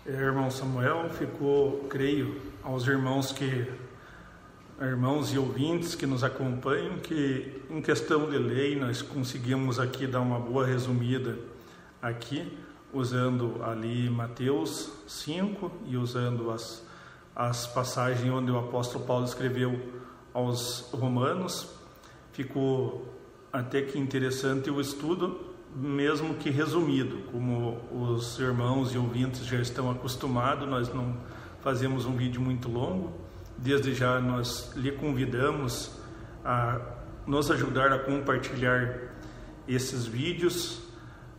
É, 0.06 0.12
irmão 0.12 0.52
Samuel, 0.52 1.10
ficou, 1.10 1.86
creio, 1.90 2.42
aos 2.62 2.86
irmãos 2.86 3.32
que 3.32 3.66
irmãos 4.88 5.34
e 5.34 5.38
ouvintes 5.38 5.96
que 5.96 6.06
nos 6.06 6.24
acompanham, 6.24 6.98
que 6.98 7.62
em 7.70 7.82
questão 7.82 8.30
de 8.30 8.38
lei 8.38 8.76
nós 8.76 9.02
conseguimos 9.02 9.80
aqui 9.80 10.06
dar 10.06 10.20
uma 10.20 10.40
boa 10.40 10.66
resumida 10.66 11.38
aqui, 12.02 12.52
usando 12.92 13.64
ali 13.64 14.10
Mateus 14.10 14.92
5 15.08 15.72
e 15.88 15.96
usando 15.96 16.52
as, 16.52 16.86
as 17.36 17.66
passagens 17.66 18.32
onde 18.32 18.52
o 18.52 18.58
apóstolo 18.58 19.06
Paulo 19.06 19.26
escreveu 19.26 19.80
aos 20.34 20.90
romanos. 20.92 21.70
Ficou 22.34 23.08
até 23.54 23.82
que 23.82 23.98
interessante 23.98 24.70
o 24.70 24.82
estudo, 24.82 25.40
mesmo 25.76 26.34
que 26.36 26.50
resumido, 26.50 27.20
como 27.32 27.80
os 27.92 28.38
irmãos 28.38 28.94
e 28.94 28.98
ouvintes 28.98 29.46
já 29.46 29.60
estão 29.60 29.90
acostumados, 29.90 30.68
nós 30.68 30.94
não 30.94 31.16
fazemos 31.62 32.06
um 32.06 32.16
vídeo 32.18 32.42
muito 32.42 32.70
longo, 32.70 33.14
Desde 33.64 33.94
já 33.94 34.20
nós 34.20 34.74
lhe 34.76 34.92
convidamos 34.92 35.90
a 36.44 36.82
nos 37.26 37.50
ajudar 37.50 37.94
a 37.94 38.00
compartilhar 38.00 38.94
esses 39.66 40.06
vídeos. 40.06 40.82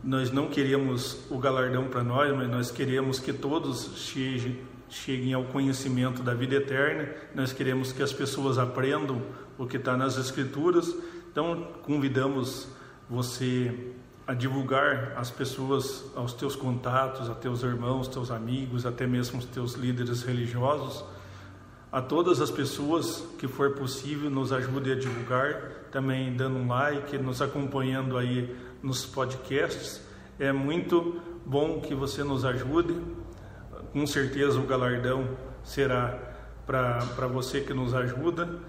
Nós 0.03 0.31
não 0.31 0.47
queremos 0.47 1.19
o 1.29 1.37
galardão 1.37 1.87
para 1.87 2.03
nós, 2.03 2.35
mas 2.35 2.49
nós 2.49 2.71
queremos 2.71 3.19
que 3.19 3.31
todos 3.31 3.91
cheguem, 3.97 4.59
cheguem 4.89 5.33
ao 5.35 5.43
conhecimento 5.43 6.23
da 6.23 6.33
vida 6.33 6.55
eterna. 6.55 7.13
Nós 7.35 7.53
queremos 7.53 7.91
que 7.91 8.01
as 8.01 8.11
pessoas 8.11 8.57
aprendam 8.57 9.21
o 9.55 9.67
que 9.67 9.77
está 9.77 9.95
nas 9.95 10.17
Escrituras. 10.17 10.95
Então, 11.31 11.73
convidamos 11.83 12.67
você 13.07 13.91
a 14.25 14.33
divulgar 14.33 15.13
as 15.15 15.29
pessoas 15.29 16.03
aos 16.15 16.33
teus 16.33 16.55
contatos, 16.55 17.29
a 17.29 17.35
teus 17.35 17.61
irmãos, 17.61 18.07
teus 18.07 18.31
amigos, 18.31 18.83
até 18.83 19.05
mesmo 19.05 19.37
os 19.37 19.45
teus 19.45 19.75
líderes 19.75 20.23
religiosos 20.23 21.05
a 21.95 22.01
todas 22.01 22.41
as 22.41 22.51
pessoas 22.51 23.25
que 23.39 23.47
for 23.47 23.71
possível, 23.71 24.29
nos 24.29 24.51
ajude 24.51 24.91
a 24.91 24.95
divulgar, 24.95 25.87
também 25.89 26.35
dando 26.35 26.57
um 26.57 26.67
like, 26.67 27.17
nos 27.17 27.41
acompanhando 27.41 28.17
aí 28.17 28.53
nos 28.83 29.05
podcasts. 29.05 30.01
É 30.37 30.51
muito 30.51 31.21
bom 31.45 31.79
que 31.79 31.95
você 31.95 32.21
nos 32.21 32.43
ajude. 32.43 33.01
Com 33.93 34.05
certeza 34.05 34.59
o 34.59 34.63
galardão 34.63 35.37
será 35.63 36.19
para 36.65 37.27
você 37.31 37.61
que 37.61 37.73
nos 37.73 37.93
ajuda 37.93 38.59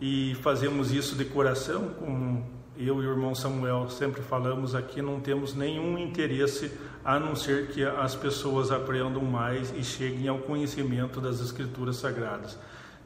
e 0.00 0.34
fazemos 0.36 0.90
isso 0.90 1.16
de 1.16 1.26
coração, 1.26 1.90
como 1.98 2.48
eu 2.86 3.02
e 3.02 3.06
o 3.06 3.10
irmão 3.10 3.34
Samuel 3.34 3.88
sempre 3.88 4.22
falamos 4.22 4.74
aqui, 4.74 5.02
não 5.02 5.20
temos 5.20 5.54
nenhum 5.54 5.98
interesse 5.98 6.72
a 7.04 7.18
não 7.18 7.34
ser 7.36 7.68
que 7.68 7.84
as 7.84 8.14
pessoas 8.14 8.70
aprendam 8.70 9.22
mais 9.22 9.72
e 9.76 9.82
cheguem 9.82 10.28
ao 10.28 10.38
conhecimento 10.38 11.20
das 11.20 11.40
Escrituras 11.40 11.96
Sagradas. 11.96 12.58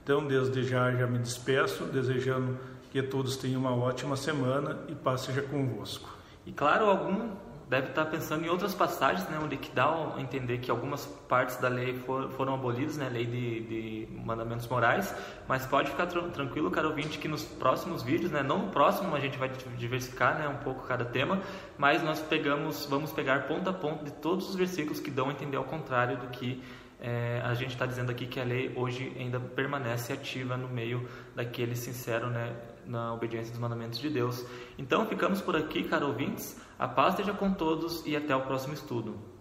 Então, 0.02 0.26
desde 0.26 0.62
já, 0.64 0.92
já 0.92 1.06
me 1.06 1.18
despeço, 1.18 1.84
desejando 1.84 2.58
que 2.90 3.02
todos 3.02 3.36
tenham 3.36 3.60
uma 3.60 3.74
ótima 3.74 4.16
semana 4.16 4.78
e 4.88 4.94
paz 4.94 5.22
seja 5.22 5.42
convosco. 5.42 6.08
E 6.46 6.52
claro, 6.52 6.86
algum 6.86 7.30
deve 7.68 7.88
estar 7.88 8.04
pensando 8.06 8.44
em 8.44 8.48
outras 8.48 8.74
passagens, 8.74 9.28
né, 9.28 9.38
onde 9.42 9.56
que 9.56 9.70
dá 9.70 9.86
a 9.86 10.20
entender 10.20 10.58
que 10.58 10.70
algumas 10.70 11.06
partes 11.28 11.56
da 11.56 11.68
lei 11.68 11.94
for, 11.94 12.30
foram 12.30 12.54
abolidas, 12.54 12.96
né, 12.96 13.08
lei 13.08 13.26
de, 13.26 13.60
de 13.60 14.08
mandamentos 14.24 14.66
morais, 14.68 15.14
mas 15.48 15.66
pode 15.66 15.90
ficar 15.90 16.06
tr 16.06 16.18
tranquilo, 16.32 16.70
caro 16.70 16.90
ouvinte, 16.90 17.18
que 17.18 17.28
nos 17.28 17.44
próximos 17.44 18.02
vídeos, 18.02 18.30
né, 18.30 18.42
não 18.42 18.66
no 18.66 18.70
próximo 18.70 19.14
a 19.14 19.20
gente 19.20 19.38
vai 19.38 19.50
diversificar, 19.76 20.38
né, 20.38 20.48
um 20.48 20.58
pouco 20.58 20.86
cada 20.86 21.04
tema, 21.04 21.40
mas 21.78 22.02
nós 22.02 22.20
pegamos, 22.20 22.86
vamos 22.86 23.12
pegar 23.12 23.46
ponto 23.46 23.68
a 23.68 23.72
ponto 23.72 24.04
de 24.04 24.10
todos 24.10 24.48
os 24.48 24.56
versículos 24.56 25.00
que 25.00 25.10
dão 25.10 25.28
a 25.28 25.32
entender 25.32 25.56
ao 25.56 25.64
contrário 25.64 26.18
do 26.18 26.28
que 26.28 26.62
é, 27.00 27.42
a 27.44 27.52
gente 27.54 27.70
está 27.70 27.84
dizendo 27.84 28.10
aqui 28.10 28.26
que 28.26 28.40
a 28.40 28.44
lei 28.44 28.72
hoje 28.74 29.14
ainda 29.18 29.38
permanece 29.38 30.12
ativa 30.12 30.56
no 30.56 30.68
meio 30.68 31.06
daquele 31.34 31.76
sincero, 31.76 32.28
né, 32.28 32.54
na 32.86 33.12
obediência 33.12 33.50
dos 33.50 33.60
mandamentos 33.60 33.98
de 33.98 34.10
Deus. 34.10 34.44
Então 34.78 35.06
ficamos 35.06 35.40
por 35.40 35.56
aqui, 35.56 35.84
caro 35.84 36.08
ouvintes. 36.08 36.60
A 36.78 36.88
paz 36.88 37.14
esteja 37.14 37.32
com 37.32 37.52
todos 37.52 38.04
e 38.06 38.16
até 38.16 38.34
o 38.34 38.42
próximo 38.42 38.74
estudo. 38.74 39.34